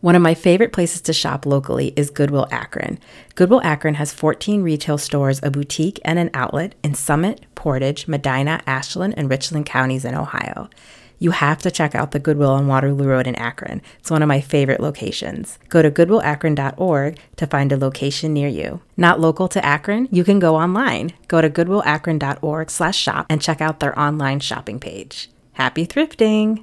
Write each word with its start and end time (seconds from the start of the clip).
One 0.00 0.16
of 0.16 0.22
my 0.22 0.32
favorite 0.32 0.72
places 0.72 1.02
to 1.02 1.12
shop 1.12 1.44
locally 1.44 1.92
is 1.94 2.08
Goodwill 2.08 2.48
Akron. 2.50 2.98
Goodwill 3.34 3.60
Akron 3.62 3.94
has 3.94 4.14
14 4.14 4.62
retail 4.62 4.96
stores, 4.96 5.40
a 5.42 5.50
boutique, 5.50 6.00
and 6.04 6.18
an 6.18 6.30
outlet 6.32 6.74
in 6.82 6.94
Summit, 6.94 7.44
Portage, 7.54 8.08
Medina, 8.08 8.62
Ashland, 8.66 9.14
and 9.18 9.28
Richland 9.28 9.66
counties 9.66 10.06
in 10.06 10.14
Ohio. 10.14 10.70
You 11.18 11.32
have 11.32 11.58
to 11.58 11.70
check 11.70 11.94
out 11.94 12.12
the 12.12 12.18
Goodwill 12.18 12.52
on 12.52 12.66
Waterloo 12.66 13.06
Road 13.06 13.26
in 13.26 13.34
Akron. 13.34 13.82
It's 13.98 14.10
one 14.10 14.22
of 14.22 14.28
my 14.28 14.40
favorite 14.40 14.80
locations. 14.80 15.58
Go 15.68 15.82
to 15.82 15.90
goodwillakron.org 15.90 17.18
to 17.36 17.46
find 17.46 17.70
a 17.70 17.76
location 17.76 18.32
near 18.32 18.48
you. 18.48 18.80
Not 18.96 19.20
local 19.20 19.48
to 19.48 19.62
Akron? 19.62 20.08
You 20.10 20.24
can 20.24 20.38
go 20.38 20.56
online. 20.56 21.12
Go 21.28 21.42
to 21.42 21.50
goodwillakron.org/shop 21.50 23.26
and 23.28 23.42
check 23.42 23.60
out 23.60 23.80
their 23.80 23.98
online 23.98 24.40
shopping 24.40 24.80
page. 24.80 25.28
Happy 25.52 25.86
thrifting! 25.86 26.62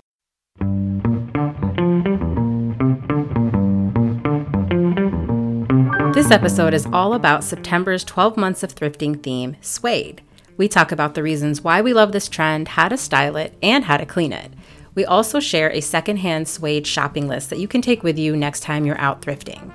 This 6.18 6.32
episode 6.32 6.74
is 6.74 6.88
all 6.88 7.14
about 7.14 7.44
September's 7.44 8.04
12 8.04 8.38
Months 8.38 8.64
of 8.64 8.74
Thrifting 8.74 9.22
theme, 9.22 9.56
suede. 9.62 10.24
We 10.58 10.68
talk 10.68 10.92
about 10.92 11.14
the 11.14 11.22
reasons 11.22 11.64
why 11.64 11.80
we 11.80 11.94
love 11.94 12.12
this 12.12 12.28
trend, 12.28 12.70
how 12.70 12.88
to 12.88 12.98
style 12.98 13.36
it, 13.36 13.56
and 13.62 13.84
how 13.84 13.98
to 13.98 14.06
clean 14.08 14.34
it. 14.34 14.52
We 14.96 15.06
also 15.06 15.40
share 15.40 15.72
a 15.72 15.80
secondhand 15.80 16.48
suede 16.48 16.88
shopping 16.88 17.28
list 17.28 17.52
that 17.52 17.60
you 17.60 17.68
can 17.68 17.84
take 17.84 18.02
with 18.02 18.18
you 18.18 18.36
next 18.36 18.62
time 18.62 18.84
you're 18.84 19.00
out 19.00 19.22
thrifting. 19.22 19.72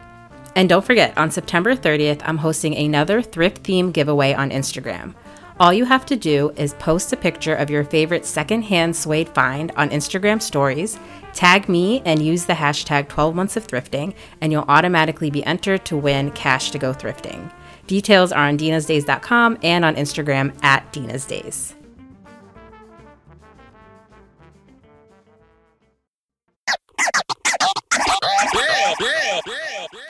And 0.57 0.69
don't 0.69 0.85
forget, 0.85 1.17
on 1.17 1.31
September 1.31 1.77
30th, 1.77 2.23
I'm 2.25 2.39
hosting 2.39 2.77
another 2.77 3.23
thrift 3.23 3.59
theme 3.59 3.93
giveaway 3.93 4.35
on 4.35 4.51
Instagram. 4.51 5.15
All 5.61 5.73
you 5.73 5.85
have 5.85 6.05
to 6.07 6.17
do 6.17 6.53
is 6.57 6.75
post 6.75 7.13
a 7.13 7.17
picture 7.17 7.55
of 7.55 7.71
your 7.71 7.85
favorite 7.85 8.27
secondhand 8.27 8.97
suede 8.97 9.29
find 9.29 9.71
on 9.77 9.91
Instagram 9.91 10.43
stories, 10.43 10.99
tag 11.35 11.69
me, 11.69 12.03
and 12.05 12.23
use 12.23 12.47
the 12.47 12.53
hashtag 12.55 13.09
12 13.09 13.35
months 13.35 13.57
of 13.57 13.67
thrifting, 13.67 14.15
and 14.41 14.53
you'll 14.53 14.65
automatically 14.69 15.31
be 15.31 15.45
entered 15.45 15.85
to 15.87 15.97
win 15.97 16.31
cash 16.33 16.71
to 16.71 16.79
go 16.79 16.93
thrifting. 16.93 17.53
Details 17.87 18.33
are 18.33 18.47
on 18.47 18.59
dinasdays.com 18.59 19.59
and 19.63 19.85
on 19.85 19.97
Instagram 19.97 20.57
at 20.65 20.91
dinasdays. 20.93 21.75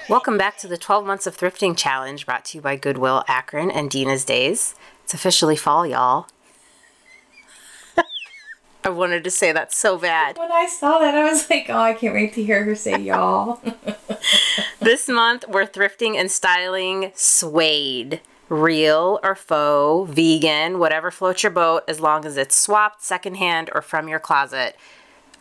Welcome 0.09 0.37
back 0.37 0.59
to 0.59 0.69
the 0.69 0.77
12 0.77 1.07
Months 1.07 1.27
of 1.27 1.37
Thrifting 1.37 1.77
Challenge 1.77 2.27
brought 2.27 2.45
to 2.47 2.59
you 2.59 2.63
by 2.63 2.77
Goodwill 2.77 3.25
Akron 3.29 3.71
and 3.71 3.89
Dina's 3.91 4.25
Days. 4.25 4.75
It's 5.05 5.15
officially 5.15 5.57
fall, 5.57 5.87
y'all. 5.87 6.27
I 8.85 8.89
wanted 8.89 9.23
to 9.25 9.31
say 9.31 9.53
that 9.53 9.73
so 9.73 9.97
bad. 9.97 10.39
When 10.39 10.51
I 10.51 10.67
saw 10.67 10.99
that, 10.99 11.15
I 11.15 11.25
was 11.25 11.49
like, 11.49 11.67
oh, 11.69 11.79
I 11.79 11.95
can't 11.95 12.15
wait 12.15 12.35
to 12.35 12.43
hear 12.43 12.65
her 12.65 12.75
say 12.75 12.99
y'all. 12.99 13.61
this 14.81 15.09
month, 15.09 15.45
we're 15.49 15.67
thrifting 15.67 16.17
and 16.17 16.31
styling 16.31 17.13
suede. 17.15 18.21
Real 18.49 19.19
or 19.23 19.35
faux, 19.35 20.13
vegan, 20.13 20.79
whatever 20.79 21.11
floats 21.11 21.43
your 21.43 21.53
boat, 21.53 21.85
as 21.89 22.01
long 22.01 22.27
as 22.27 22.37
it's 22.37 22.57
swapped, 22.57 23.03
secondhand, 23.03 23.71
or 23.75 23.81
from 23.81 24.09
your 24.09 24.19
closet. 24.19 24.77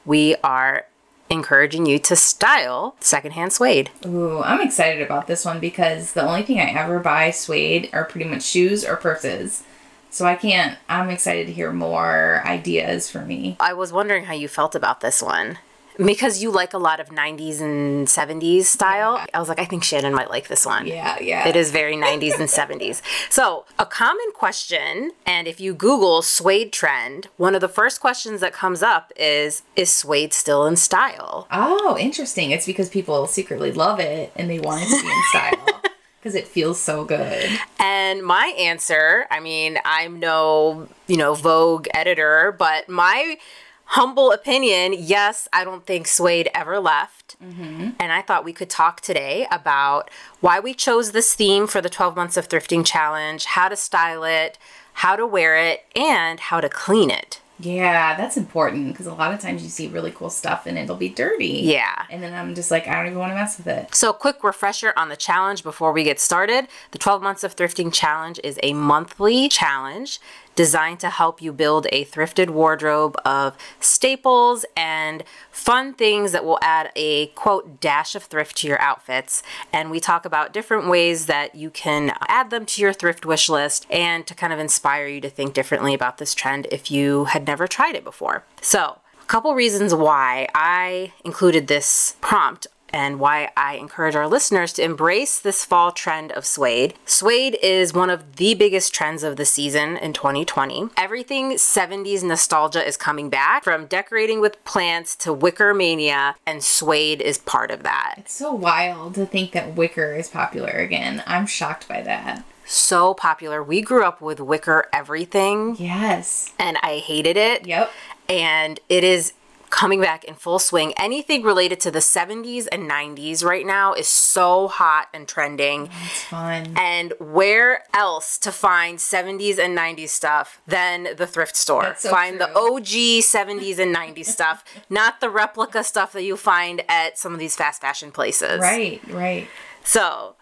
We 0.05 0.36
are 0.44 0.86
encouraging 1.30 1.86
you 1.86 1.98
to 1.98 2.16
style 2.16 2.95
secondhand 3.00 3.53
suede. 3.53 3.89
Ooh, 4.05 4.42
I'm 4.44 4.61
excited 4.61 5.02
about 5.02 5.28
this 5.28 5.45
one 5.45 5.59
because 5.59 6.14
the 6.14 6.26
only 6.26 6.44
thing 6.44 6.59
I 6.59 6.72
ever 6.72 7.00
buy 7.00 7.31
suede 7.31 7.89
are 7.92 8.05
pretty 8.05 8.30
much 8.30 8.44
shoes 8.44 8.86
or 8.86 8.98
purses. 8.98 9.64
So 10.12 10.26
I 10.26 10.36
can't, 10.36 10.78
I'm 10.90 11.09
excited 11.09 11.48
to 11.48 11.54
hear 11.54 11.72
more 11.72 12.44
ideas 12.45 13.09
for 13.09 13.22
me. 13.22 13.56
I 13.59 13.73
was 13.73 13.94
wondering 13.94 14.26
how 14.26 14.34
you 14.34 14.50
felt 14.50 14.76
about 14.76 15.00
this 15.00 15.22
one. 15.23 15.58
Because 15.98 16.42
you 16.42 16.52
like 16.52 16.73
a 16.73 16.78
lot 16.78 17.00
of 17.00 17.09
90s 17.09 17.59
and 17.59 18.08
70s 18.08 18.64
style 18.64 19.16
yeah. 19.17 19.26
i 19.34 19.39
was 19.39 19.50
like 19.50 19.59
i 19.59 19.66
think 19.66 19.84
shannon 19.84 20.14
might 20.14 20.30
like 20.30 20.48
this 20.48 20.66
one. 20.66 20.88
Yeah 20.88 21.20
yeah. 21.20 21.48
It 21.48 21.58
is 21.58 21.70
very 21.70 21.95
90s 21.95 22.39
and 22.39 22.50
70s 22.50 23.02
so 23.30 23.66
a 23.78 23.86
common 23.86 24.32
question 24.34 25.12
and 25.26 25.50
if 25.50 25.59
you 25.59 25.73
google 25.73 26.22
suede 26.22 26.72
trend 26.72 27.28
one 27.36 27.55
of 27.55 27.61
the 27.61 27.67
first 27.67 27.99
questions 27.99 28.39
that 28.39 28.54
comes 28.54 28.82
up 28.82 29.11
is 29.17 29.64
is 29.76 29.92
suede 29.92 30.33
still 30.33 30.66
in 30.66 30.78
style? 30.78 31.45
Oh 31.52 31.98
interesting. 31.99 32.52
It's 32.52 32.66
because 32.66 32.89
people 32.89 33.28
secretly 33.28 33.73
love 33.73 33.99
it 33.99 34.32
and 34.38 34.49
they 34.49 34.60
want 34.60 34.83
it 34.83 34.86
to 34.86 35.02
be 35.02 35.11
in 35.11 35.23
style 35.30 35.80
because 36.21 36.36
it 36.36 36.48
feels 36.48 36.80
so 36.80 37.04
good. 37.04 37.49
And 37.80 38.21
my 38.21 38.54
answer, 38.59 39.26
I 39.32 39.39
mean, 39.39 39.80
I'm 39.83 40.20
no, 40.20 40.87
you 41.08 41.17
know, 41.17 41.33
Vogue 41.33 41.87
editor, 41.95 42.55
but 42.58 42.87
my 42.87 43.39
humble 43.86 44.31
opinion, 44.31 44.93
yes, 44.95 45.48
I 45.52 45.64
don't 45.64 45.86
think 45.86 46.08
suede 46.08 46.49
ever 46.54 46.80
left. 46.80 47.37
Mm-hmm. 47.43 47.89
And 47.99 48.11
I 48.11 48.21
thought 48.21 48.45
we 48.45 48.54
could 48.54 48.70
talk 48.70 49.02
today 49.02 49.48
about 49.52 50.11
why 50.42 50.60
we 50.60 50.76
chose 50.76 51.11
this 51.11 51.33
theme 51.33 51.65
for 51.65 51.81
the 51.81 51.89
12 51.89 52.15
months 52.15 52.37
of 52.37 52.48
thrifting 52.48 52.86
challenge, 52.86 53.45
how 53.45 53.67
to 53.67 53.76
style 53.76 54.23
it, 54.23 54.60
how 54.93 55.15
to 55.15 55.26
wear 55.26 55.58
it, 55.58 55.86
and 55.95 56.39
how 56.39 56.61
to 56.61 56.70
clean 56.70 57.10
it. 57.10 57.42
Yeah, 57.61 58.17
that's 58.17 58.38
important 58.38 58.89
because 58.89 59.05
a 59.05 59.14
lot 59.14 59.33
of 59.33 59.39
times 59.39 59.64
you 59.64 59.70
see 59.70 59.88
really 59.88 60.11
cool 60.11 60.30
stuff 60.30 60.66
and 60.66 60.77
it'll 60.77 60.95
be 60.95 61.10
dirty. 61.10 61.61
Yeah. 61.64 62.05
And 62.10 62.22
then 62.22 62.33
I'm 62.33 62.55
just 62.55 62.72
like, 62.72 62.88
I 62.88 62.95
don't 62.95 63.08
even 63.08 63.20
want 63.20 63.32
to 63.32 63.36
mess 63.36 63.58
with 63.58 63.67
it. 63.67 63.94
So, 63.94 64.14
quick 64.14 64.44
refresher 64.44 64.94
on 64.98 65.10
the 65.10 65.16
challenge 65.16 65.64
before 65.64 65.92
we 65.92 66.04
get 66.04 66.20
started. 66.20 66.67
The 66.92 66.98
12 66.98 67.22
Months 67.22 67.44
of 67.44 67.55
Thrifting 67.55 67.94
Challenge 67.94 68.39
is 68.44 68.60
a 68.64 68.73
monthly 68.73 69.48
challenge 69.49 70.20
designed 70.56 71.00
to 71.00 71.10
help 71.10 71.42
you 71.42 71.52
build 71.52 71.88
a 71.92 72.06
thrifted 72.06 72.50
wardrobe 72.50 73.16
of 73.26 73.58
staples 73.80 74.66
and 74.76 75.23
fun 75.52 75.94
things 75.94 76.32
that 76.32 76.45
will 76.45 76.60
add 76.62 76.92
a 76.95 77.28
quote 77.28 77.80
dash 77.80 78.16
of 78.16 78.23
thrift 78.23 78.58
to 78.58 78.67
your 78.67 78.82
outfits. 78.82 79.44
And 79.72 79.92
we 79.92 80.00
talk 80.00 80.26
about 80.26 80.54
different 80.54 80.88
ways 80.88 81.26
that 81.28 81.56
you 81.56 81.70
can 81.70 82.14
add 82.28 82.50
them 82.50 82.66
to 82.66 82.82
your 82.82 82.94
thrift 82.94 83.26
wish 83.26 83.50
list 83.50 83.86
and 83.90 84.26
to 84.28 84.36
kind 84.36 84.54
of 84.54 84.60
inspire 84.60 85.08
you 85.08 85.22
to 85.22 85.30
think 85.30 85.54
differently 85.54 85.94
about 85.94 86.17
this 86.17 86.34
trend 86.34 86.67
if 86.72 86.92
you 86.92 87.26
had 87.26 87.48
never 87.48 87.67
tried 87.67 87.95
it 87.95 88.04
before. 88.04 88.44
So, 88.61 89.00
a 89.22 89.26
couple 89.26 89.54
reasons 89.56 89.95
why 89.95 90.48
I 90.54 91.14
included 91.23 91.67
this 91.67 92.16
prompt 92.22 92.67
and 92.94 93.20
why 93.20 93.50
I 93.56 93.76
encourage 93.76 94.16
our 94.16 94.28
listeners 94.28 94.74
to 94.74 94.84
embrace 94.84 95.40
this 95.40 95.66
fall 95.66 95.92
trend 95.92 96.32
of 96.32 96.46
suede. 96.46 96.94
Suede 97.06 97.58
is 97.62 97.94
one 97.94 98.10
of 98.10 98.36
the 98.36 98.54
biggest 98.54 98.94
trends 98.94 99.24
of 99.24 99.36
the 99.36 99.46
season 99.46 99.98
in 99.98 100.14
2020. 100.14 100.90
Everything 100.98 101.52
70s 101.52 102.24
nostalgia 102.24 102.86
is 102.86 102.98
coming 102.98 103.30
back, 103.30 103.64
from 103.64 103.86
decorating 103.86 104.42
with 104.42 104.64
plants 104.66 105.16
to 105.18 105.34
wicker 105.34 105.74
mania, 105.74 106.36
and 106.46 106.64
suede 106.64 107.22
is 107.22 107.38
part 107.38 107.72
of 107.72 107.84
that. 107.84 108.16
It's 108.18 108.34
so 108.34 108.54
wild 108.54 109.16
to 109.16 109.26
think 109.26 109.52
that 109.52 109.76
wicker 109.76 110.14
is 110.14 110.28
popular 110.28 110.72
again. 110.72 111.23
I'm 111.26 111.46
shocked 111.46 111.88
by 111.88 112.02
that 112.02 112.44
so 112.72 113.14
popular. 113.14 113.62
We 113.62 113.82
grew 113.82 114.04
up 114.04 114.22
with 114.22 114.40
wicker 114.40 114.88
everything. 114.94 115.76
Yes. 115.78 116.54
And 116.58 116.78
I 116.82 116.98
hated 116.98 117.38
it. 117.38 117.68
Yep. 117.68 117.92
And 118.30 118.80
it 118.88 119.04
is 119.04 119.34
coming 119.71 120.02
back 120.02 120.23
in 120.23 120.36
full 120.36 120.59
swing. 120.59 120.93
Anything 120.98 121.42
related 121.42 121.80
to 121.80 121.92
the 121.92 121.99
70s 121.99 122.67
and 122.71 122.89
90s 122.89 123.43
right 123.43 123.65
now 123.65 123.93
is 123.93 124.08
so 124.08 124.67
hot 124.67 125.08
and 125.14 125.27
trending. 125.27 125.89
It's 126.04 126.23
fun. 126.26 126.73
And 126.77 127.14
where 127.20 127.86
else 127.93 128.38
to 128.39 128.51
find 128.51 129.00
70s 129.00 129.57
and 129.57 129.75
90s 129.75 130.10
stuff 130.10 130.62
than 130.68 131.15
the 131.15 131.25
thrift 131.25 131.56
store? 131.56 131.95
So 131.98 132.12
find 132.12 132.38
true. 132.38 132.45
the 132.45 132.56
OG 132.56 133.24
70s 133.24 133.80
and 133.80 133.95
90s 133.95 134.25
stuff, 134.38 134.63
not 134.89 135.21
the 135.21 135.30
replica 135.30 135.83
stuff 135.83 136.13
that 136.13 136.24
you 136.24 136.38
find 136.38 136.83
at 136.88 137.18
some 137.18 137.33
of 137.33 137.39
these 137.39 137.56
fast 137.56 137.81
fashion 137.81 138.12
places. 138.12 138.60
Right, 138.60 139.01
right. 139.10 139.48
So, 139.83 140.36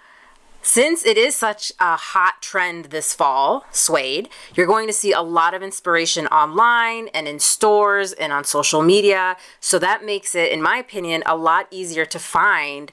since 0.62 1.06
it 1.06 1.18
is 1.18 1.36
such 1.36 1.72
a 1.80 1.96
hot 1.96 2.42
trend 2.42 2.86
this 2.86 3.14
fall, 3.14 3.66
suede, 3.72 4.30
you're 4.54 4.68
going 4.68 4.88
to 4.88 4.94
see 4.94 5.12
a 5.12 5.22
lot 5.22 5.54
of 5.54 5.64
inspiration 5.64 6.28
online 6.28 7.08
and 7.14 7.28
in 7.28 7.40
stores 7.40 8.14
and 8.14 8.32
on 8.34 8.44
social 8.44 8.82
media. 8.82 9.38
So 9.60 9.80
that 9.80 10.04
makes 10.04 10.36
it, 10.36 10.52
in 10.52 10.62
my 10.62 10.78
opinion, 10.78 11.24
a 11.26 11.36
lot 11.36 11.68
easier 11.72 12.06
to 12.06 12.20
find 12.20 12.92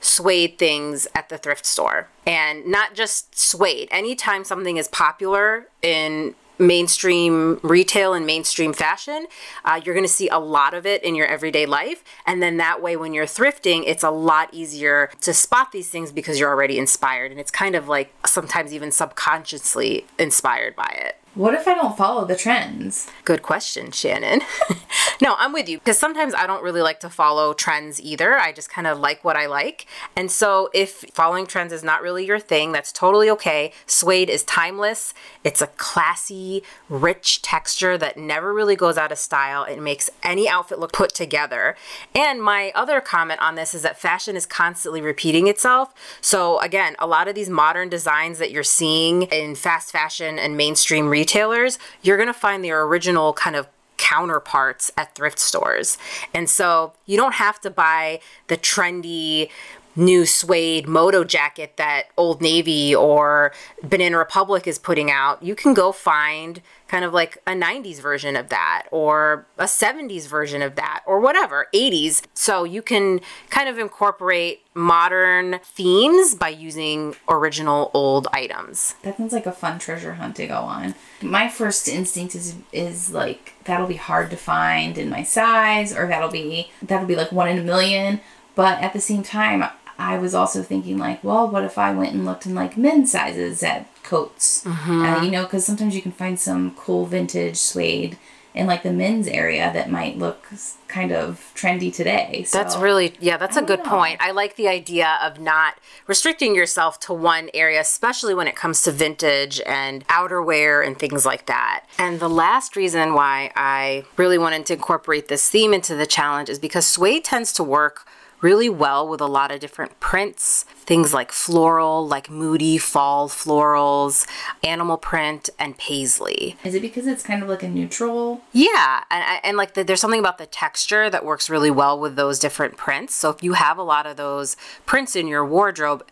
suede 0.00 0.58
things 0.58 1.08
at 1.14 1.28
the 1.28 1.38
thrift 1.38 1.66
store. 1.66 2.08
And 2.26 2.66
not 2.66 2.94
just 2.94 3.38
suede. 3.38 3.88
Anytime 3.90 4.44
something 4.44 4.76
is 4.76 4.88
popular 4.88 5.68
in 5.82 6.34
mainstream 6.58 7.60
retail 7.62 8.14
and 8.14 8.26
mainstream 8.26 8.72
fashion, 8.72 9.26
uh, 9.64 9.80
you're 9.84 9.94
going 9.94 10.06
to 10.06 10.12
see 10.12 10.28
a 10.28 10.38
lot 10.38 10.74
of 10.74 10.86
it 10.86 11.02
in 11.02 11.14
your 11.14 11.26
everyday 11.26 11.66
life. 11.66 12.02
And 12.26 12.42
then 12.42 12.56
that 12.58 12.82
way, 12.82 12.96
when 12.96 13.14
you're 13.14 13.26
thrifting, 13.26 13.84
it's 13.86 14.02
a 14.02 14.10
lot 14.10 14.52
easier 14.52 15.10
to 15.20 15.32
spot 15.32 15.72
these 15.72 15.88
things 15.88 16.12
because 16.12 16.38
you're 16.38 16.50
already 16.50 16.78
inspired. 16.78 17.30
And 17.30 17.40
it's 17.40 17.50
kind 17.50 17.74
of 17.74 17.88
like 17.88 18.26
sometimes 18.26 18.72
even 18.72 18.90
subconsciously 18.90 20.06
inspired 20.18 20.74
by 20.76 20.92
it. 20.96 21.16
What 21.38 21.54
if 21.54 21.68
I 21.68 21.76
don't 21.76 21.96
follow 21.96 22.24
the 22.24 22.34
trends? 22.34 23.08
Good 23.24 23.42
question, 23.42 23.92
Shannon. 23.92 24.40
No, 25.20 25.34
I'm 25.36 25.52
with 25.52 25.68
you 25.68 25.78
because 25.78 25.98
sometimes 25.98 26.32
I 26.32 26.46
don't 26.46 26.62
really 26.62 26.80
like 26.80 27.00
to 27.00 27.10
follow 27.10 27.52
trends 27.52 28.00
either. 28.00 28.38
I 28.38 28.52
just 28.52 28.70
kind 28.70 28.86
of 28.86 29.00
like 29.00 29.24
what 29.24 29.36
I 29.36 29.46
like. 29.46 29.86
And 30.14 30.30
so 30.30 30.70
if 30.72 31.04
following 31.12 31.44
trends 31.44 31.72
is 31.72 31.82
not 31.82 32.02
really 32.02 32.24
your 32.24 32.38
thing, 32.38 32.70
that's 32.70 32.92
totally 32.92 33.28
okay. 33.30 33.72
Suede 33.84 34.30
is 34.30 34.44
timeless. 34.44 35.14
It's 35.42 35.60
a 35.60 35.66
classy, 35.66 36.62
rich 36.88 37.42
texture 37.42 37.98
that 37.98 38.16
never 38.16 38.54
really 38.54 38.76
goes 38.76 38.96
out 38.96 39.10
of 39.10 39.18
style. 39.18 39.64
It 39.64 39.82
makes 39.82 40.08
any 40.22 40.48
outfit 40.48 40.78
look 40.78 40.92
put 40.92 41.14
together. 41.14 41.76
And 42.14 42.40
my 42.40 42.70
other 42.76 43.00
comment 43.00 43.40
on 43.40 43.56
this 43.56 43.74
is 43.74 43.82
that 43.82 43.98
fashion 43.98 44.36
is 44.36 44.46
constantly 44.46 45.00
repeating 45.00 45.48
itself. 45.48 45.92
So 46.20 46.60
again, 46.60 46.94
a 47.00 47.08
lot 47.08 47.26
of 47.26 47.34
these 47.34 47.50
modern 47.50 47.88
designs 47.88 48.38
that 48.38 48.52
you're 48.52 48.62
seeing 48.62 49.22
in 49.22 49.56
fast 49.56 49.90
fashion 49.90 50.38
and 50.38 50.56
mainstream 50.56 51.08
retailers, 51.28 51.78
you're 52.02 52.16
going 52.16 52.28
to 52.28 52.32
find 52.32 52.64
their 52.64 52.82
original 52.82 53.32
kind 53.34 53.54
of 53.54 53.68
counterparts 53.98 54.90
at 54.96 55.14
thrift 55.14 55.38
stores. 55.38 55.98
And 56.32 56.48
so 56.48 56.92
you 57.04 57.16
don't 57.16 57.34
have 57.34 57.60
to 57.60 57.70
buy 57.70 58.20
the 58.46 58.56
trendy 58.56 59.50
new 59.96 60.24
suede 60.24 60.86
moto 60.88 61.24
jacket 61.24 61.76
that 61.76 62.04
Old 62.16 62.40
Navy 62.40 62.94
or 62.94 63.52
Banana 63.82 64.18
Republic 64.18 64.66
is 64.66 64.78
putting 64.78 65.10
out. 65.10 65.42
You 65.42 65.54
can 65.54 65.74
go 65.74 65.92
find 65.92 66.62
kind 66.88 67.04
of 67.04 67.12
like 67.12 67.38
a 67.46 67.52
90s 67.52 68.00
version 68.00 68.34
of 68.34 68.48
that 68.48 68.86
or 68.90 69.46
a 69.58 69.64
70s 69.64 70.26
version 70.26 70.62
of 70.62 70.74
that 70.76 71.02
or 71.06 71.20
whatever, 71.20 71.68
80s. 71.74 72.22
So 72.34 72.64
you 72.64 72.82
can 72.82 73.20
kind 73.50 73.68
of 73.68 73.78
incorporate 73.78 74.62
modern 74.74 75.60
themes 75.62 76.34
by 76.34 76.48
using 76.48 77.14
original 77.28 77.90
old 77.92 78.26
items. 78.32 78.94
That 79.02 79.18
sounds 79.18 79.32
like 79.32 79.46
a 79.46 79.52
fun 79.52 79.78
treasure 79.78 80.14
hunt 80.14 80.36
to 80.36 80.46
go 80.46 80.56
on. 80.56 80.94
My 81.20 81.48
first 81.48 81.88
instinct 81.88 82.34
is 82.34 82.54
is 82.72 83.10
like 83.10 83.54
that'll 83.64 83.86
be 83.86 83.96
hard 83.96 84.30
to 84.30 84.36
find 84.36 84.96
in 84.96 85.10
my 85.10 85.24
size 85.24 85.94
or 85.94 86.06
that'll 86.06 86.30
be 86.30 86.70
that'll 86.80 87.06
be 87.06 87.16
like 87.16 87.32
one 87.32 87.48
in 87.48 87.58
a 87.58 87.62
million. 87.62 88.20
But 88.54 88.82
at 88.82 88.92
the 88.92 89.00
same 89.00 89.22
time, 89.22 89.62
I 89.98 90.18
was 90.18 90.34
also 90.34 90.62
thinking 90.62 90.96
like, 90.98 91.24
well, 91.24 91.48
what 91.48 91.64
if 91.64 91.76
I 91.76 91.92
went 91.92 92.14
and 92.14 92.24
looked 92.24 92.46
in 92.46 92.54
like 92.54 92.76
men's 92.76 93.10
sizes 93.12 93.62
at 93.62 93.88
coats? 94.04 94.64
Uh, 94.64 95.20
you 95.24 95.30
know, 95.30 95.42
because 95.42 95.66
sometimes 95.66 95.94
you 95.96 96.02
can 96.02 96.12
find 96.12 96.38
some 96.38 96.74
cool 96.76 97.04
vintage 97.06 97.56
suede 97.56 98.16
in 98.54 98.66
like 98.66 98.82
the 98.82 98.92
men's 98.92 99.28
area 99.28 99.70
that 99.72 99.90
might 99.90 100.18
look 100.18 100.48
kind 100.88 101.12
of 101.12 101.52
trendy 101.54 101.94
today. 101.94 102.44
So 102.46 102.58
That's 102.58 102.76
really, 102.76 103.14
yeah, 103.20 103.36
that's 103.36 103.56
a 103.56 103.62
I 103.62 103.64
good 103.64 103.84
know. 103.84 103.90
point. 103.90 104.20
I 104.20 104.30
like 104.30 104.56
the 104.56 104.68
idea 104.68 105.18
of 105.22 105.38
not 105.38 105.74
restricting 106.06 106.54
yourself 106.54 106.98
to 107.00 107.12
one 107.12 107.50
area, 107.52 107.80
especially 107.80 108.34
when 108.34 108.48
it 108.48 108.56
comes 108.56 108.82
to 108.82 108.90
vintage 108.92 109.60
and 109.66 110.06
outerwear 110.08 110.84
and 110.84 110.98
things 110.98 111.26
like 111.26 111.46
that. 111.46 111.84
And 111.98 112.20
the 112.20 112.28
last 112.30 112.74
reason 112.74 113.14
why 113.14 113.52
I 113.54 114.04
really 114.16 114.38
wanted 114.38 114.64
to 114.66 114.74
incorporate 114.74 115.28
this 115.28 115.48
theme 115.48 115.74
into 115.74 115.94
the 115.94 116.06
challenge 116.06 116.48
is 116.48 116.58
because 116.58 116.86
suede 116.86 117.24
tends 117.24 117.52
to 117.54 117.62
work 117.62 118.06
really 118.40 118.68
well 118.68 119.08
with 119.08 119.20
a 119.20 119.26
lot 119.26 119.50
of 119.50 119.60
different 119.60 119.98
prints, 120.00 120.64
things 120.64 121.12
like 121.12 121.32
floral, 121.32 122.06
like 122.06 122.30
moody 122.30 122.78
fall 122.78 123.28
florals, 123.28 124.26
animal 124.62 124.96
print, 124.96 125.50
and 125.58 125.76
paisley. 125.78 126.56
Is 126.64 126.74
it 126.74 126.82
because 126.82 127.06
it's 127.06 127.22
kind 127.22 127.42
of 127.42 127.48
like 127.48 127.62
a 127.62 127.68
neutral? 127.68 128.42
Yeah, 128.52 129.02
and 129.10 129.40
and- 129.44 129.56
like 129.56 129.74
the, 129.74 129.82
there's 129.82 130.00
something 130.00 130.20
about 130.20 130.38
the 130.38 130.46
texture 130.46 131.10
that 131.10 131.24
works 131.24 131.50
really 131.50 131.70
well 131.70 131.98
with 131.98 132.14
those 132.14 132.38
different 132.38 132.76
prints. 132.76 133.14
So 133.16 133.30
if 133.30 133.42
you 133.42 133.54
have 133.54 133.76
a 133.76 133.82
lot 133.82 134.06
of 134.06 134.16
those 134.16 134.56
prints 134.86 135.16
in 135.16 135.26
your 135.26 135.44
wardrobe, 135.44 136.06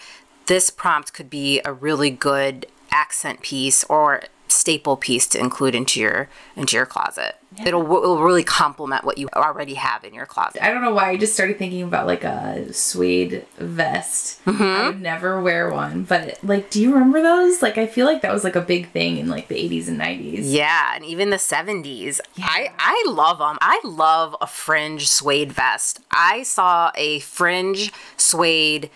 this 0.47 0.71
prompt 0.71 1.13
could 1.13 1.31
be 1.31 1.61
a 1.65 1.73
really 1.73 2.11
good 2.11 2.67
accent 2.91 3.41
piece 3.43 3.85
or 3.85 4.23
staple 4.49 4.97
piece 4.97 5.27
to 5.29 5.39
include 5.39 5.75
into 5.75 6.01
your 6.01 6.29
into 6.57 6.77
your 6.77 6.87
closet. 6.87 7.37
It'll 7.65 7.83
it'll 7.83 8.23
really 8.23 8.45
complement 8.45 9.05
what 9.05 9.17
you 9.19 9.29
already 9.35 9.75
have 9.75 10.05
in 10.05 10.13
your 10.13 10.27
closet. 10.27 10.63
I 10.63 10.71
don't 10.71 10.83
know 10.83 10.93
why 10.93 11.11
I 11.11 11.17
just 11.17 11.33
started 11.33 11.59
thinking 11.59 11.83
about 11.83 12.07
like 12.07 12.23
a 12.23 12.73
suede 12.73 13.47
vest. 13.57 14.45
Mm-hmm. 14.45 14.63
I 14.63 14.89
would 14.89 15.01
never 15.01 15.41
wear 15.41 15.71
one, 15.71 16.05
but 16.05 16.39
like, 16.43 16.71
do 16.71 16.83
you 16.83 16.93
remember 16.93 17.23
those? 17.23 17.63
Like, 17.63 17.79
I 17.79 17.87
feel 17.87 18.05
like 18.05 18.23
that 18.23 18.33
was 18.33 18.45
like 18.45 18.57
a 18.57 18.61
big 18.61 18.91
thing 18.91 19.17
in 19.17 19.29
like 19.29 19.49
the 19.49 19.55
80s 19.55 19.89
and 19.89 19.99
90s. 19.99 20.43
Yeah, 20.43 20.95
and 20.95 21.05
even 21.05 21.31
the 21.31 21.37
70s. 21.37 22.21
I 22.39 22.71
I 22.79 23.05
love 23.09 23.39
them. 23.39 23.57
I 23.61 23.81
love 23.85 24.37
a 24.41 24.47
fringe 24.47 25.09
suede 25.09 25.53
vest. 25.53 26.01
I 26.11 26.43
saw 26.43 26.91
a 26.95 27.21
fringe 27.21 27.93
suede 28.17 28.91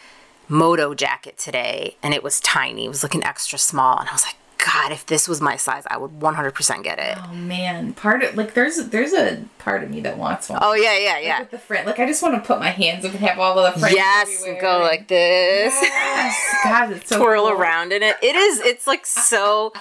moto 0.50 0.94
jacket 0.94 1.38
today 1.38 1.96
and 2.02 2.12
it 2.12 2.22
was 2.22 2.40
tiny. 2.40 2.84
It 2.84 2.88
was 2.88 3.02
looking 3.02 3.24
extra 3.24 3.58
small 3.58 3.98
and 3.98 4.08
I 4.08 4.12
was 4.12 4.24
like, 4.24 4.34
god, 4.64 4.92
if 4.92 5.06
this 5.06 5.28
was 5.28 5.40
my 5.40 5.56
size, 5.56 5.84
I 5.88 5.96
would 5.96 6.12
100% 6.20 6.82
get 6.84 6.98
it. 6.98 7.16
Oh 7.18 7.34
man, 7.34 7.92
part 7.94 8.22
of 8.22 8.36
like 8.36 8.54
there's 8.54 8.76
there's 8.88 9.12
a 9.12 9.44
part 9.58 9.82
of 9.82 9.90
me 9.90 10.00
that 10.00 10.16
wants 10.18 10.48
one. 10.48 10.58
Oh 10.62 10.72
yeah, 10.74 10.96
yeah, 10.98 11.12
Like 11.14 11.24
yeah. 11.24 11.40
with 11.40 11.50
the 11.50 11.58
frin 11.58 11.86
Like 11.86 11.98
I 11.98 12.06
just 12.06 12.22
want 12.22 12.34
to 12.34 12.40
put 12.46 12.58
my 12.60 12.70
hands 12.70 13.04
up 13.04 13.12
and 13.12 13.20
have 13.20 13.38
all 13.38 13.58
of 13.58 13.74
the 13.74 13.80
fringe. 13.80 13.94
Yes, 13.96 14.44
go 14.60 14.80
like 14.80 15.08
this. 15.08 15.74
Yes, 15.82 16.54
God, 16.64 16.92
it's 16.92 17.08
so 17.08 17.18
Twirl 17.18 17.48
cool. 17.48 17.52
around 17.60 17.92
in 17.92 18.02
it. 18.02 18.16
It 18.22 18.36
is. 18.36 18.60
It's 18.60 18.86
like 18.86 19.06
so 19.06 19.72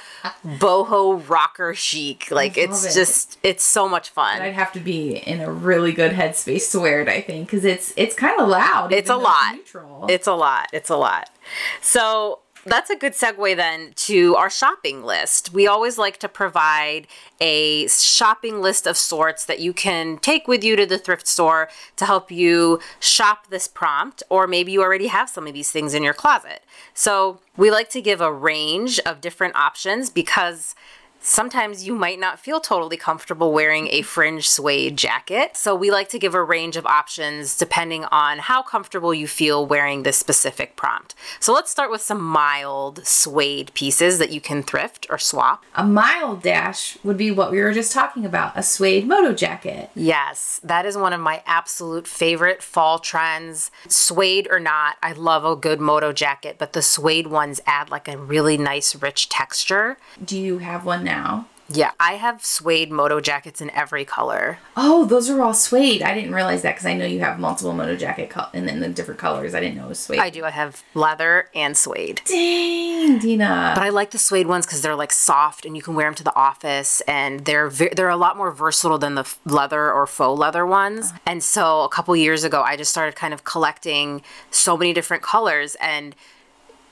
boho 0.46 1.28
rocker 1.30 1.74
chic. 1.74 2.32
Like 2.32 2.58
it's 2.58 2.86
it. 2.86 2.94
just. 2.94 3.38
It's 3.44 3.64
so 3.64 3.88
much 3.88 4.10
fun. 4.10 4.42
I'd 4.42 4.54
have 4.54 4.72
to 4.74 4.80
be 4.80 5.18
in 5.18 5.40
a 5.42 5.52
really 5.52 5.92
good 5.92 6.12
headspace 6.12 6.72
to 6.72 6.80
wear 6.80 7.02
it. 7.02 7.08
I 7.08 7.22
think 7.22 7.48
because 7.48 7.66
it's 7.66 7.94
it's 7.96 8.16
kind 8.16 8.40
of 8.40 8.48
loud. 8.50 8.92
It's 8.92 9.10
a 9.10 9.16
lot. 9.16 9.56
neutral. 9.56 10.06
It's 10.10 10.28
a 10.28 10.34
lot. 10.34 10.68
It's 10.74 10.90
a 10.90 10.96
lot. 10.98 11.30
So 11.82 12.40
that's 12.66 12.90
a 12.90 12.96
good 12.96 13.14
segue 13.14 13.56
then 13.56 13.94
to 13.96 14.36
our 14.36 14.50
shopping 14.50 15.04
list. 15.04 15.54
We 15.54 15.68
always 15.68 15.98
like 15.98 16.18
to 16.18 16.30
provide 16.30 17.08
a 17.40 17.88
shopping 17.88 18.62
list 18.62 18.86
of 18.86 18.98
sorts 18.98 19.46
that 19.46 19.60
you 19.60 19.74
can 19.74 20.18
take 20.18 20.48
with 20.48 20.64
you 20.64 20.76
to 20.76 20.86
the 20.86 20.98
thrift 20.98 21.28
store 21.28 21.70
to 21.96 22.06
help 22.06 22.32
you 22.32 22.80
shop 23.00 23.48
this 23.50 23.68
prompt, 23.68 24.24
or 24.30 24.48
maybe 24.48 24.72
you 24.72 24.82
already 24.82 25.08
have 25.08 25.30
some 25.30 25.48
of 25.48 25.54
these 25.54 25.72
things 25.72 25.94
in 25.94 26.04
your 26.04 26.14
closet. 26.14 26.64
So 26.94 27.40
we 27.56 27.72
like 27.72 27.90
to 27.92 28.02
give 28.02 28.22
a 28.22 28.32
range 28.32 29.00
of 29.00 29.22
different 29.22 29.56
options 29.56 30.10
because 30.10 30.76
Sometimes 31.22 31.86
you 31.86 31.94
might 31.94 32.18
not 32.18 32.40
feel 32.40 32.62
totally 32.62 32.96
comfortable 32.96 33.52
wearing 33.52 33.88
a 33.90 34.02
fringe 34.04 34.48
suede 34.48 34.98
jacket. 34.98 35.58
So 35.58 35.76
we 35.76 35.92
like 35.92 36.08
to 36.10 36.20
give 36.20 36.34
a 36.34 36.42
range 36.42 36.78
of 36.78 36.86
options 36.86 37.58
depending 37.58 38.06
on 38.06 38.40
how 38.40 38.62
comfortable 38.62 39.14
you 39.14 39.28
feel 39.28 39.66
wearing 39.66 40.04
this 40.04 40.18
specific 40.18 40.78
prompt. 40.78 41.16
So 41.42 41.54
let's 41.54 41.70
start 41.70 41.92
with 41.92 42.02
some 42.02 42.22
mild 42.22 43.06
suede 43.06 43.74
pieces 43.74 44.18
that 44.20 44.32
you 44.32 44.40
can 44.40 44.64
thrift 44.64 45.08
or 45.10 45.18
swap. 45.18 45.66
a 45.76 45.84
mild 45.86 46.42
dash 46.42 46.98
would 47.04 47.18
be 47.18 47.32
what 47.32 47.52
we 47.52 47.60
were 47.60 47.74
just 47.74 47.92
talking 47.92 48.26
about 48.26 48.58
a 48.58 48.64
suede 48.64 49.06
moto 49.06 49.34
jacket. 49.34 49.90
Yes, 49.96 50.62
that 50.64 50.86
is 50.86 50.96
one 50.98 51.12
of 51.12 51.20
my 51.20 51.44
absolute 51.46 52.08
favorite 52.08 52.64
fall 52.64 52.98
trends. 52.98 53.72
Suede 53.90 54.48
or 54.50 54.60
not, 54.60 54.96
I 55.04 55.12
love 55.12 55.44
a 55.44 55.56
good 55.56 55.82
moto 55.82 56.14
jacket, 56.14 56.56
but 56.58 56.72
the 56.72 56.82
suede 56.82 57.28
ones 57.28 57.60
add 57.66 57.90
like 57.90 58.08
a 58.08 58.18
really 58.18 58.58
nice 58.58 58.96
rich 58.96 59.28
texture. 59.28 59.98
Do 60.24 60.40
you 60.40 60.60
have 60.60 60.86
one 60.86 61.09
now? 61.10 61.48
Yeah, 61.72 61.92
I 62.00 62.14
have 62.14 62.44
suede 62.44 62.92
moto 62.92 63.22
jackets 63.22 63.62
in 63.62 63.70
every 63.72 64.04
color. 64.04 64.58
Oh, 64.76 65.06
those 65.06 65.30
are 65.30 65.40
all 65.44 65.54
suede. 65.54 66.02
I 66.02 66.16
didn't 66.16 66.34
realize 66.34 66.64
that 66.64 66.74
because 66.74 66.88
I 66.88 66.96
know 66.96 67.06
you 67.06 67.20
have 67.20 67.40
multiple 67.40 67.74
moto 67.74 67.96
jacket 67.96 68.32
co- 68.32 68.48
and 68.56 68.68
then 68.68 68.80
the 68.80 68.90
different 68.90 69.20
colors. 69.20 69.54
I 69.54 69.60
didn't 69.60 69.78
know 69.78 69.86
it 69.86 69.90
was 69.90 70.00
suede. 70.00 70.20
I 70.20 70.32
do. 70.32 70.44
I 70.44 70.50
have 70.50 70.82
leather 70.96 71.50
and 71.54 71.78
suede. 71.78 72.22
Dang, 72.26 73.20
Dina. 73.20 73.74
But 73.76 73.84
I 73.84 73.90
like 73.90 74.10
the 74.10 74.18
suede 74.18 74.48
ones 74.48 74.66
because 74.66 74.82
they're 74.82 74.96
like 74.96 75.12
soft 75.12 75.64
and 75.64 75.76
you 75.76 75.84
can 75.84 75.94
wear 75.94 76.08
them 76.08 76.16
to 76.16 76.24
the 76.24 76.36
office 76.36 77.02
and 77.02 77.46
they're 77.46 77.70
ve- 77.70 77.94
they're 77.96 78.10
a 78.10 78.18
lot 78.18 78.36
more 78.36 78.50
versatile 78.52 78.98
than 78.98 79.14
the 79.14 79.32
leather 79.46 79.92
or 79.92 80.08
faux 80.08 80.40
leather 80.40 80.66
ones. 80.66 81.10
Uh-huh. 81.10 81.20
And 81.28 81.44
so 81.44 81.84
a 81.84 81.90
couple 81.90 82.16
years 82.16 82.44
ago, 82.44 82.64
I 82.64 82.78
just 82.78 82.90
started 82.90 83.16
kind 83.16 83.34
of 83.34 83.44
collecting 83.44 84.24
so 84.50 84.76
many 84.76 84.92
different 84.92 85.22
colors. 85.22 85.78
And 85.80 86.16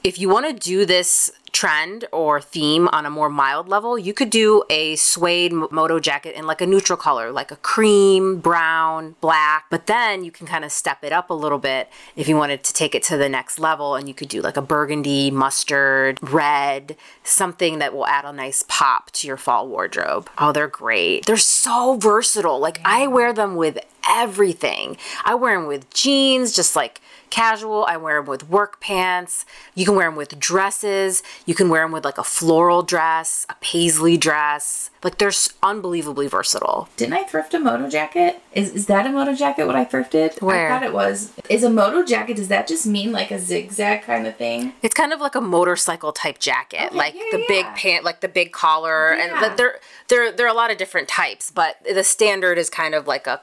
if 0.03 0.20
you 0.20 0.30
want 0.30 0.46
to 0.46 0.53
do 0.53 0.86
this 0.86 1.32
trend 1.58 2.06
or 2.12 2.40
theme 2.40 2.88
on 2.90 3.04
a 3.04 3.10
more 3.10 3.30
mild 3.30 3.68
level, 3.68 3.98
you 3.98 4.14
could 4.14 4.30
do 4.30 4.64
a 4.70 4.96
suede 4.96 5.52
moto 5.52 6.00
jacket 6.00 6.36
in 6.36 6.46
like 6.46 6.62
a 6.62 6.68
neutral 6.68 6.96
color, 6.96 7.32
like 7.32 7.50
a 7.50 7.56
cream, 7.56 8.38
brown, 8.38 9.16
black. 9.22 9.66
But 9.72 9.88
then 9.88 10.24
you 10.24 10.30
can 10.30 10.46
kind 10.46 10.64
of 10.64 10.72
step 10.72 11.04
it 11.04 11.12
up 11.12 11.32
a 11.32 11.34
little 11.34 11.58
bit 11.58 11.90
if 12.16 12.28
you 12.28 12.38
wanted 12.38 12.64
to 12.64 12.74
take 12.74 12.94
it 12.94 13.02
to 13.04 13.18
the 13.18 13.28
next 13.28 13.58
level 13.58 13.96
and 13.96 14.08
you 14.08 14.14
could 14.14 14.30
do 14.30 14.40
like 14.40 14.56
a 14.56 14.62
burgundy, 14.62 15.32
mustard, 15.32 16.20
red, 16.22 16.96
something 17.24 17.80
that 17.80 17.92
will 17.92 18.06
add 18.06 18.24
a 18.26 18.32
nice 18.32 18.64
pop 18.68 19.10
to 19.14 19.26
your 19.26 19.38
fall 19.38 19.68
wardrobe. 19.68 20.30
Oh, 20.38 20.52
they're 20.52 20.68
great. 20.68 21.26
They're 21.26 21.38
so 21.38 21.98
versatile. 22.00 22.60
Like 22.60 22.80
I 22.86 23.08
wear 23.08 23.34
them 23.34 23.56
with 23.56 23.80
everything. 24.08 24.98
I 25.26 25.36
wear 25.36 25.58
them 25.60 25.68
with 25.68 25.90
jeans, 25.94 26.54
just 26.56 26.76
like 26.76 27.02
casual. 27.30 27.86
I 27.90 27.98
wear 27.98 28.18
them 28.22 28.26
with 28.30 28.48
work 28.50 28.80
pants. 28.80 29.46
You 29.76 29.86
can 29.86 29.96
wear 29.96 30.08
them 30.08 30.16
with 30.16 30.40
dresses. 30.40 31.22
You 31.46 31.54
can 31.56 31.70
wear 31.70 31.82
them 31.84 31.92
with 31.92 32.06
like 32.06 32.18
a 32.18 32.24
floral 32.24 32.84
dress, 32.84 33.46
a 33.50 33.56
paisley 33.62 34.18
dress. 34.18 34.90
Like 35.04 35.18
they're 35.18 35.32
unbelievably 35.62 36.28
versatile. 36.28 36.90
Didn't 36.98 37.14
I 37.14 37.24
thrift 37.24 37.54
a 37.54 37.60
moto 37.60 37.90
jacket? 37.90 38.42
Is 38.54 38.72
is 38.74 38.86
that 38.88 39.06
a 39.06 39.10
moto 39.10 39.34
jacket? 39.34 39.66
What 39.68 39.76
I 39.76 39.86
thrifted? 39.86 40.42
Where? 40.42 40.68
I 40.68 40.70
thought 40.80 40.84
it 40.84 40.94
was. 40.94 41.34
Is 41.50 41.64
a 41.64 41.70
moto 41.70 42.04
jacket? 42.04 42.36
Does 42.38 42.48
that 42.48 42.68
just 42.68 42.88
mean 42.88 43.12
like 43.12 43.30
a 43.32 43.40
zigzag 43.40 44.04
kind 44.04 44.26
of 44.26 44.36
thing? 44.38 44.74
It's 44.82 44.96
kind 44.96 45.14
of 45.14 45.20
like 45.22 45.36
a 45.36 45.42
motorcycle 45.42 46.12
type 46.14 46.40
jacket, 46.40 46.88
Okay, 46.88 46.96
like 46.98 47.14
yeah, 47.14 47.22
the 47.32 47.46
big 47.48 47.66
pant, 47.76 48.04
like 48.04 48.22
the 48.22 48.28
big 48.28 48.52
collar, 48.52 49.10
and 49.12 49.32
Yeah. 49.34 49.42
like, 49.42 49.58
there, 49.58 49.80
there, 50.08 50.32
there 50.32 50.46
are 50.48 50.50
a 50.50 50.54
lot 50.56 50.72
of 50.72 50.78
different 50.78 51.08
types. 51.08 51.52
But 51.52 51.78
the 51.94 52.04
standard 52.04 52.58
is 52.58 52.70
kind 52.70 52.96
of 52.96 53.06
like 53.08 53.28
a 53.28 53.42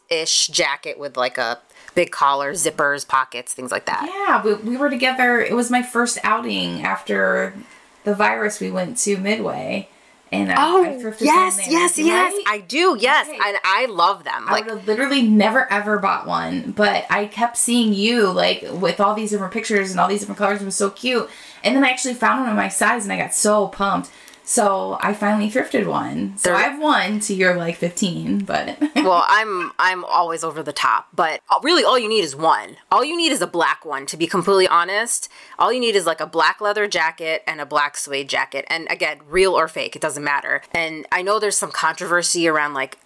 cropped-ish 0.00 0.48
jacket 0.48 0.98
with 0.98 1.16
like 1.16 1.38
a 1.38 1.58
big 1.94 2.10
collar, 2.10 2.52
zippers, 2.52 3.06
pockets, 3.06 3.52
things 3.54 3.70
like 3.72 3.86
that. 3.86 4.04
Yeah, 4.06 4.42
we, 4.42 4.54
we 4.70 4.76
were 4.76 4.90
together. 4.90 5.40
It 5.40 5.54
was 5.54 5.70
my 5.70 5.82
first 5.82 6.18
outing 6.22 6.82
after 6.82 7.54
the 8.04 8.14
virus. 8.14 8.60
We 8.60 8.70
went 8.70 8.96
to 8.98 9.16
Midway, 9.18 9.88
and 10.30 10.52
I, 10.52 10.54
oh, 10.58 10.84
I 10.84 10.88
Oh, 10.94 11.12
yes, 11.20 11.56
there, 11.56 11.70
yes, 11.70 11.98
yes. 11.98 12.44
I 12.46 12.58
do. 12.60 12.96
Yes, 12.98 13.28
Okay. 13.28 13.38
and 13.44 13.56
I 13.64 13.86
love 13.86 14.24
them. 14.24 14.44
I 14.46 14.52
Like, 14.52 14.86
literally 14.86 15.22
never 15.22 15.70
ever 15.72 15.98
bought 15.98 16.26
one, 16.26 16.70
but 16.72 17.04
I 17.10 17.26
kept 17.26 17.56
seeing 17.56 17.92
you 17.92 18.30
like 18.30 18.64
with 18.72 19.00
all 19.00 19.14
these 19.14 19.30
different 19.30 19.52
pictures 19.52 19.90
and 19.90 19.98
all 19.98 20.08
these 20.08 20.20
different 20.20 20.38
colors. 20.38 20.62
It 20.62 20.66
was 20.66 20.76
so 20.76 20.90
cute, 20.90 21.28
and 21.64 21.74
then 21.74 21.84
I 21.84 21.90
actually 21.90 22.14
found 22.14 22.40
one 22.42 22.50
of 22.50 22.56
my 22.56 22.68
size, 22.68 23.04
and 23.04 23.12
I 23.12 23.16
got 23.18 23.34
so 23.34 23.68
pumped. 23.68 24.10
So 24.44 24.98
I 25.00 25.14
finally 25.14 25.50
thrifted 25.50 25.86
one. 25.86 26.36
So 26.36 26.54
I've 26.54 26.80
won 26.80 27.20
to 27.20 27.34
your 27.34 27.54
like 27.56 27.76
fifteen, 27.76 28.44
but 28.44 28.78
well, 28.96 29.24
I'm 29.28 29.72
I'm 29.78 30.04
always 30.04 30.42
over 30.42 30.62
the 30.62 30.72
top, 30.72 31.08
but 31.14 31.40
really 31.62 31.84
all 31.84 31.98
you 31.98 32.08
need 32.08 32.24
is 32.24 32.34
one. 32.34 32.76
All 32.90 33.04
you 33.04 33.16
need 33.16 33.32
is 33.32 33.42
a 33.42 33.46
black 33.46 33.84
one. 33.84 34.06
To 34.06 34.16
be 34.16 34.26
completely 34.26 34.66
honest, 34.68 35.28
all 35.58 35.72
you 35.72 35.80
need 35.80 35.94
is 35.94 36.06
like 36.06 36.20
a 36.20 36.26
black 36.26 36.60
leather 36.60 36.88
jacket 36.88 37.42
and 37.46 37.60
a 37.60 37.66
black 37.66 37.96
suede 37.96 38.28
jacket. 38.28 38.64
And 38.68 38.86
again, 38.90 39.20
real 39.28 39.54
or 39.54 39.68
fake, 39.68 39.94
it 39.94 40.02
doesn't 40.02 40.24
matter. 40.24 40.62
And 40.72 41.06
I 41.12 41.22
know 41.22 41.38
there's 41.38 41.56
some 41.56 41.70
controversy 41.70 42.48
around 42.48 42.74
like 42.74 42.98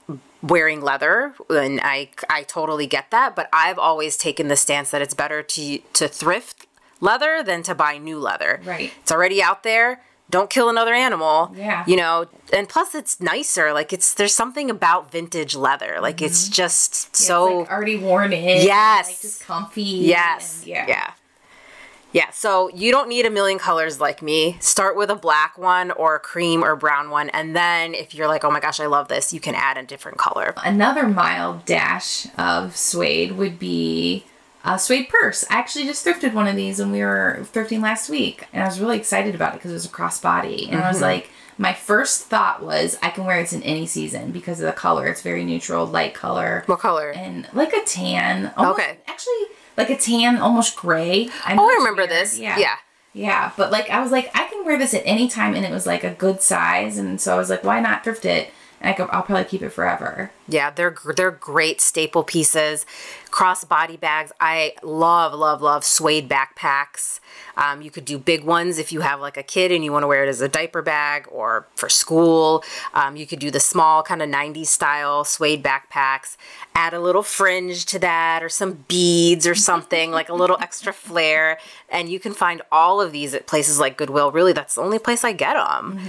wearing 0.43 0.83
leather 0.83 1.35
and 1.49 1.81
I 1.83 2.11
I 2.29 2.43
totally 2.43 2.87
get 2.87 3.11
that, 3.11 3.35
but 3.35 3.49
I've 3.53 3.79
always 3.79 4.17
taken 4.17 4.49
the 4.49 4.57
stance 4.57 4.91
that 4.91 5.03
it's 5.03 5.15
better 5.15 5.43
to 5.43 5.79
to 5.79 6.09
thrift 6.09 6.67
leather 7.01 7.43
than 7.43 7.63
to 7.65 7.75
buy 7.75 7.99
new 7.99 8.19
leather. 8.19 8.61
Right. 8.65 8.93
It's 9.03 9.13
already 9.13 9.43
out 9.43 9.63
there. 9.63 10.03
Don't 10.31 10.51
kill 10.51 10.69
another 10.69 10.95
animal. 10.95 11.53
Yeah. 11.55 11.85
You 11.87 11.97
know, 11.97 12.27
and 12.53 12.69
plus 12.69 12.95
it's 12.95 13.21
nicer. 13.21 13.73
Like 13.73 13.93
it's 13.93 14.15
there's 14.15 14.35
something 14.35 14.71
about 14.71 15.13
vintage 15.13 15.55
leather. 15.55 15.99
Like 16.01 16.23
it's 16.23 16.45
mm-hmm. 16.45 16.53
just 16.53 17.15
so 17.15 17.61
it's, 17.61 17.69
like, 17.69 17.71
already 17.71 17.97
worn 17.97 18.33
in. 18.33 18.65
Yes. 18.65 19.09
like 19.09 19.21
just 19.21 19.43
comfy. 19.43 19.83
yes. 19.83 20.61
and 20.61 20.69
yeah, 20.69 20.87
yeah. 20.89 21.11
Yeah, 22.15 22.31
so 22.31 22.69
you 22.69 22.93
don't 22.93 23.09
need 23.09 23.27
a 23.27 23.31
million 23.31 23.59
colors 23.59 24.01
like 24.01 24.23
me. 24.23 24.57
Start 24.61 24.97
with 24.97 25.11
a 25.11 25.17
black 25.17 25.59
one 25.59 25.91
or 25.91 26.15
a 26.15 26.21
cream 26.21 26.65
or 26.65 26.77
brown 26.77 27.11
one. 27.11 27.29
And 27.31 27.57
then 27.57 27.93
if 27.93 28.15
you're 28.15 28.29
like, 28.29 28.45
oh 28.45 28.53
my 28.53 28.61
gosh, 28.61 28.79
I 28.79 28.87
love 28.87 29.09
this, 29.09 29.33
you 29.33 29.41
can 29.41 29.57
add 29.57 29.77
a 29.77 29.83
different 29.83 30.17
color. 30.17 30.55
Another 30.65 31.09
mild 31.09 31.65
dash 31.65 32.29
of 32.39 32.77
suede 32.77 33.33
would 33.33 33.59
be 33.59 34.27
a 34.65 34.79
suede 34.79 35.09
purse. 35.09 35.45
I 35.51 35.59
actually 35.59 35.85
just 35.85 36.05
thrifted 36.07 36.33
one 36.33 36.47
of 36.49 36.57
these 36.57 36.79
when 36.79 36.91
we 36.91 37.01
were 37.03 37.41
thrifting 37.53 37.83
last 37.83 38.09
week, 38.09 38.47
and 38.53 38.63
I 38.63 38.67
was 38.67 38.81
really 38.81 38.97
excited 38.97 39.35
about 39.35 39.53
it 39.53 39.57
because 39.59 39.71
it 39.71 39.75
was 39.75 39.85
a 39.87 39.89
crossbody. 39.91 40.67
And 40.69 40.77
I 40.77 40.81
Mm-hmm. 40.81 40.89
was 40.89 41.01
like, 41.01 41.31
my 41.59 41.73
first 41.73 42.23
thought 42.25 42.63
was 42.65 42.99
I 43.03 43.11
can 43.11 43.25
wear 43.27 43.41
this 43.41 43.53
in 43.53 43.63
any 43.63 43.87
season 43.87 44.33
because 44.33 44.59
of 44.61 44.67
the 44.67 44.73
color. 44.73 45.07
It's 45.07 45.23
very 45.23 45.45
neutral, 45.45 45.87
light 45.87 46.13
color, 46.15 46.65
What 46.67 46.81
color? 46.81 47.11
and 47.13 47.47
like 47.53 47.73
a 47.73 47.85
tan. 47.85 48.53
Almost, 48.57 48.81
Okay. 48.81 48.99
actually, 49.07 49.45
like 49.77 49.91
a 49.91 49.97
tan, 49.97 50.39
almost 50.39 50.75
gray. 50.77 51.29
I 51.45 51.57
oh, 51.57 51.69
I 51.71 51.75
remember 51.79 52.03
weird. 52.03 52.11
this. 52.11 52.39
Yeah. 52.39 52.59
yeah. 52.59 52.77
Yeah, 53.13 53.53
but 53.57 53.71
like 53.71 53.91
I 53.91 54.01
was 54.03 54.11
like, 54.11 54.29
I 54.35 54.49
can 54.49 54.65
wear 54.65 54.77
this 54.77 54.93
at 54.95 55.03
any 55.05 55.29
time, 55.29 55.55
and 55.55 55.65
it 55.65 55.71
was 55.71 55.87
like 55.87 56.03
a 56.03 56.11
good 56.11 56.43
size, 56.43 56.99
and 56.99 57.21
so 57.21 57.33
I 57.35 57.39
was 57.39 57.49
like, 57.51 57.63
why 57.63 57.79
not 57.79 58.03
thrift 58.03 58.25
it? 58.25 58.51
And 58.81 58.91
I 58.91 58.93
could, 58.93 59.09
I'll 59.11 59.23
probably 59.23 59.45
keep 59.45 59.63
it 59.63 59.69
forever. 59.71 60.33
Yeah, 60.47 60.71
they're 60.71 60.95
they're 61.17 61.31
great 61.31 61.81
staple 61.81 62.23
pieces. 62.23 62.85
Cross 63.31 63.65
body 63.65 63.97
bags. 63.97 64.33
I 64.41 64.75
love 64.83 65.33
love 65.33 65.63
love 65.63 65.85
suede 65.85 66.29
backpacks. 66.29 67.21
Um, 67.57 67.83
you 67.83 67.91
could 67.91 68.05
do 68.05 68.19
big 68.19 68.45
ones 68.45 68.79
if 68.79 68.93
you 68.93 69.01
have 69.01 69.21
like 69.21 69.37
a 69.37 69.43
kid 69.43 69.73
and 69.73 69.85
you 69.85 69.93
want 69.93 70.03
to 70.03 70.07
wear 70.07 70.25
it 70.25 70.29
as 70.29 70.41
a 70.41 70.49
diaper 70.49 70.83
bag 70.83 71.27
or 71.31 71.67
for 71.75 71.89
school. 71.89 72.65
Um, 72.93 73.17
you 73.17 73.27
could 73.27 73.39
do 73.39 73.51
the 73.51 73.61
small 73.61 74.03
kind 74.03 74.23
of 74.23 74.29
90s 74.29 74.67
style 74.67 75.25
suede 75.25 75.63
backpacks. 75.63 76.37
Add 76.75 76.95
a 76.95 77.01
little 77.01 77.23
fringe 77.23 77.87
to 77.87 77.99
that 78.01 78.43
or 78.43 78.49
some 78.49 78.85
beads 78.89 79.47
or 79.47 79.55
something 79.55 80.11
like 80.11 80.29
a 80.29 80.35
little 80.35 80.57
extra 80.61 80.93
flair. 80.93 81.59
And 81.89 82.09
you 82.09 82.19
can 82.19 82.33
find 82.35 82.63
all 82.73 83.01
of 83.01 83.13
these 83.13 83.35
at 83.35 83.47
places 83.47 83.79
like 83.79 83.97
Goodwill. 83.97 84.33
Really, 84.33 84.53
that's 84.53 84.75
the 84.75 84.83
only 84.83 84.99
place 84.99 85.23
I 85.25 85.33
get 85.33 85.55
them. 85.55 86.01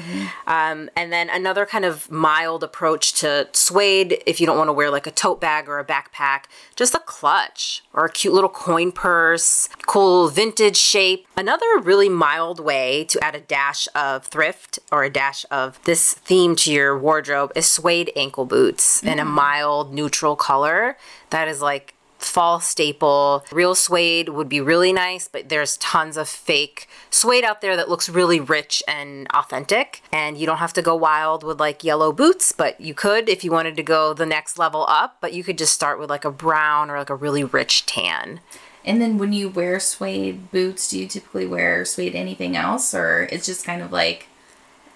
Um, 0.47 0.89
and 0.95 1.13
then 1.13 1.29
another 1.29 1.65
kind 1.65 1.85
of 1.85 2.09
mild 2.09 2.63
approach 2.63 3.13
to 3.21 3.47
suede, 3.51 4.21
if 4.25 4.39
you 4.39 4.45
don't 4.45 4.57
want 4.57 4.67
to 4.67 4.73
wear 4.73 4.89
like 4.89 5.07
a 5.07 5.11
tote 5.11 5.41
bag 5.41 5.67
or 5.67 5.79
a 5.79 5.85
backpack, 5.85 6.43
just 6.75 6.93
a 6.93 6.99
clutch 6.99 7.83
or 7.93 8.05
a 8.05 8.11
cute 8.11 8.33
little 8.33 8.49
coin 8.49 8.91
purse, 8.91 9.69
cool 9.85 10.29
vintage 10.29 10.77
shape. 10.77 11.27
Another 11.37 11.65
really 11.81 12.09
mild 12.09 12.59
way 12.59 13.05
to 13.05 13.23
add 13.23 13.35
a 13.35 13.39
dash 13.39 13.87
of 13.95 14.25
thrift 14.27 14.79
or 14.91 15.03
a 15.03 15.09
dash 15.09 15.45
of 15.49 15.81
this 15.83 16.13
theme 16.13 16.55
to 16.57 16.71
your 16.71 16.97
wardrobe 16.97 17.51
is 17.55 17.65
suede 17.65 18.11
ankle 18.15 18.45
boots 18.45 19.01
in 19.03 19.19
a 19.19 19.25
mm. 19.25 19.31
mild 19.31 19.93
neutral 19.93 20.35
color 20.35 20.97
that 21.29 21.47
is 21.47 21.61
like 21.61 21.94
fall 22.25 22.59
staple. 22.59 23.45
Real 23.51 23.75
suede 23.75 24.29
would 24.29 24.49
be 24.49 24.61
really 24.61 24.91
nice, 24.93 25.27
but 25.27 25.49
there's 25.49 25.77
tons 25.77 26.17
of 26.17 26.27
fake 26.27 26.87
suede 27.09 27.43
out 27.43 27.61
there 27.61 27.75
that 27.75 27.89
looks 27.89 28.09
really 28.09 28.39
rich 28.39 28.83
and 28.87 29.27
authentic. 29.33 30.01
And 30.11 30.37
you 30.37 30.45
don't 30.45 30.57
have 30.57 30.73
to 30.73 30.81
go 30.81 30.95
wild 30.95 31.43
with 31.43 31.59
like 31.59 31.83
yellow 31.83 32.11
boots, 32.11 32.51
but 32.51 32.79
you 32.79 32.93
could 32.93 33.29
if 33.29 33.43
you 33.43 33.51
wanted 33.51 33.75
to 33.77 33.83
go 33.83 34.13
the 34.13 34.25
next 34.25 34.57
level 34.57 34.85
up. 34.87 35.17
But 35.21 35.33
you 35.33 35.43
could 35.43 35.57
just 35.57 35.73
start 35.73 35.99
with 35.99 36.09
like 36.09 36.25
a 36.25 36.31
brown 36.31 36.89
or 36.89 36.97
like 36.97 37.09
a 37.09 37.15
really 37.15 37.43
rich 37.43 37.85
tan. 37.85 38.39
And 38.83 39.01
then 39.01 39.17
when 39.17 39.33
you 39.33 39.49
wear 39.49 39.79
suede 39.79 40.51
boots, 40.51 40.89
do 40.89 40.99
you 40.99 41.07
typically 41.07 41.47
wear 41.47 41.85
suede 41.85 42.13
anything 42.13 42.55
else, 42.55 42.93
or 42.93 43.27
it's 43.31 43.47
just 43.47 43.65
kind 43.65 43.81
of 43.81 43.91
like 43.91 44.27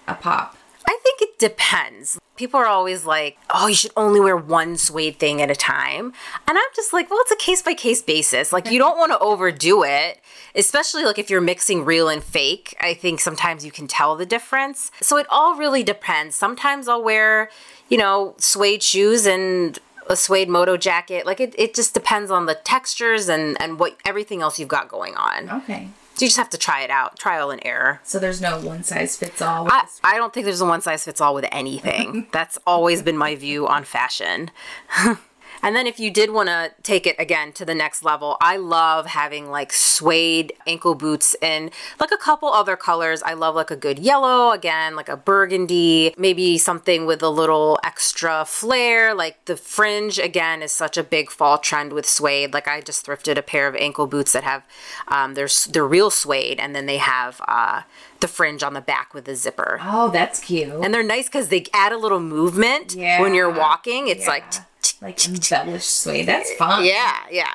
a 0.08 0.14
pop? 0.14 0.56
I 0.90 0.98
think 1.04 1.22
it 1.22 1.38
depends. 1.38 2.20
People 2.36 2.60
are 2.60 2.66
always 2.66 3.06
like, 3.06 3.38
oh, 3.54 3.68
you 3.68 3.76
should 3.76 3.92
only 3.96 4.20
wear 4.20 4.36
one 4.36 4.76
suede 4.76 5.20
thing 5.20 5.40
at 5.40 5.52
a 5.52 5.56
time. 5.56 6.14
And 6.48 6.58
I'm 6.58 6.72
just 6.76 6.94
like, 6.94 7.12
well, 7.12 7.20
it's 7.22 7.32
a 7.32 7.36
case 7.36 7.62
by 7.62 7.76
case 7.76 8.02
basis. 8.02 8.52
Like, 8.52 8.72
you 8.72 8.80
don't 8.80 8.98
want 8.98 9.12
to 9.12 9.20
overdo 9.20 9.84
it, 9.84 10.20
especially 10.56 11.04
like 11.06 11.20
if 11.20 11.30
you're 11.30 11.42
mixing 11.42 11.86
real 11.86 12.10
and 12.10 12.24
fake. 12.24 12.76
I 12.80 12.96
think 12.96 13.20
sometimes 13.20 13.64
you 13.64 13.72
can 13.72 13.86
tell 13.86 14.16
the 14.16 14.26
difference. 14.26 14.90
So 15.00 15.18
it 15.18 15.28
all 15.30 15.56
really 15.56 15.84
depends. 15.84 16.36
Sometimes 16.36 16.88
I'll 16.88 17.04
wear, 17.04 17.52
you 17.88 17.98
know, 18.00 18.34
suede 18.40 18.82
shoes 18.82 19.28
and 19.28 19.78
a 20.08 20.16
suede 20.16 20.50
moto 20.50 20.76
jacket. 20.76 21.28
Like, 21.28 21.40
it, 21.40 21.54
it 21.56 21.76
just 21.76 21.94
depends 21.94 22.32
on 22.32 22.48
the 22.48 22.56
textures 22.56 23.30
and, 23.30 23.62
and 23.62 23.78
what 23.78 23.96
everything 24.06 24.42
else 24.42 24.58
you've 24.58 24.70
got 24.70 24.90
going 24.90 25.16
on. 25.16 25.52
Okay. 25.52 25.90
You 26.22 26.28
just 26.28 26.38
have 26.38 26.50
to 26.50 26.58
try 26.58 26.82
it 26.82 26.90
out, 26.90 27.18
trial 27.18 27.52
and 27.52 27.62
error. 27.66 28.00
So 28.04 28.20
there's 28.20 28.42
no 28.42 28.60
one 28.60 28.84
size 28.84 29.16
fits 29.16 29.42
all. 29.42 29.66
with 29.66 29.74
I, 29.74 29.88
I 30.04 30.18
don't 30.18 30.34
think 30.34 30.46
there's 30.46 30.62
a 30.62 30.66
one 30.66 30.82
size 30.82 31.06
fits 31.06 31.22
all 31.22 31.34
with 31.34 31.46
anything. 31.52 32.28
That's 32.34 32.58
always 32.68 33.02
been 33.02 33.18
my 33.18 33.36
view 33.36 33.68
on 33.68 33.84
fashion. 33.84 34.52
and 35.62 35.76
then 35.76 35.88
if 35.88 36.00
you 36.00 36.10
did 36.12 36.32
want 36.32 36.50
to 36.50 36.72
take 36.84 37.06
it 37.08 37.16
again 37.20 37.52
to 37.54 37.66
the 37.66 37.76
next 37.76 38.04
level, 38.04 38.38
I 38.42 38.58
love 38.58 39.06
having 39.08 39.50
like 39.50 39.72
suede 39.74 40.54
ankle 40.68 40.96
boots 40.96 41.36
in 41.42 41.72
like 42.00 42.12
a 42.12 42.18
couple 42.18 42.50
other 42.50 42.76
colors. 42.76 43.22
I 43.24 43.34
love 43.34 43.56
like 43.56 43.72
a 43.72 43.76
good 43.76 44.00
yellow, 44.00 44.52
again, 44.52 44.96
like 44.96 45.10
a 45.10 45.18
burgundy, 45.18 46.14
maybe 46.18 46.58
something 46.58 47.06
with 47.06 47.22
a 47.22 47.30
little 47.30 47.80
extra 47.84 48.46
flair. 48.46 49.14
Like 49.14 49.44
the 49.46 49.58
fringe, 49.58 50.20
again, 50.20 50.62
is 50.62 50.72
such 50.72 50.98
a 50.98 51.04
big 51.04 51.30
fall 51.32 51.58
trend 51.58 51.94
with 51.94 52.08
suede. 52.08 52.54
Like 52.54 52.68
I 52.68 52.82
just 52.82 53.06
thrifted 53.06 53.38
a 53.38 53.42
pair 53.42 53.68
of 53.68 53.76
ankle 53.76 54.08
boots 54.08 54.32
that 54.34 54.44
have, 54.44 54.64
um, 55.08 55.34
they're, 55.34 55.50
they're 55.70 55.88
real 55.88 56.10
suede 56.10 56.60
and 56.60 56.76
then 56.76 56.86
they 56.86 56.98
have, 56.98 57.42
uh, 57.48 57.82
the 58.20 58.28
fringe 58.28 58.64
on 58.64 58.74
the 58.74 58.82
back 58.82 59.14
with 59.14 59.24
the 59.26 59.36
zipper. 59.36 59.80
oh, 59.82 60.10
that's 60.10 60.42
cute. 60.42 60.70
And 60.84 60.94
they're 60.94 61.02
nice 61.04 61.28
because 61.28 61.48
they 61.48 61.66
add 61.74 61.94
a 61.94 61.98
little 61.98 62.20
movement 62.20 62.94
when 63.22 63.34
you're 63.34 63.50
walking. 63.50 64.10
It's 64.10 64.28
like, 64.28 64.44
Yeah. 64.52 64.64
Like 65.02 65.26
embellished 65.28 65.90
suede. 65.90 66.26
That's 66.28 66.54
fun. 66.54 66.86
yeah, 66.86 67.18
yeah. 67.32 67.54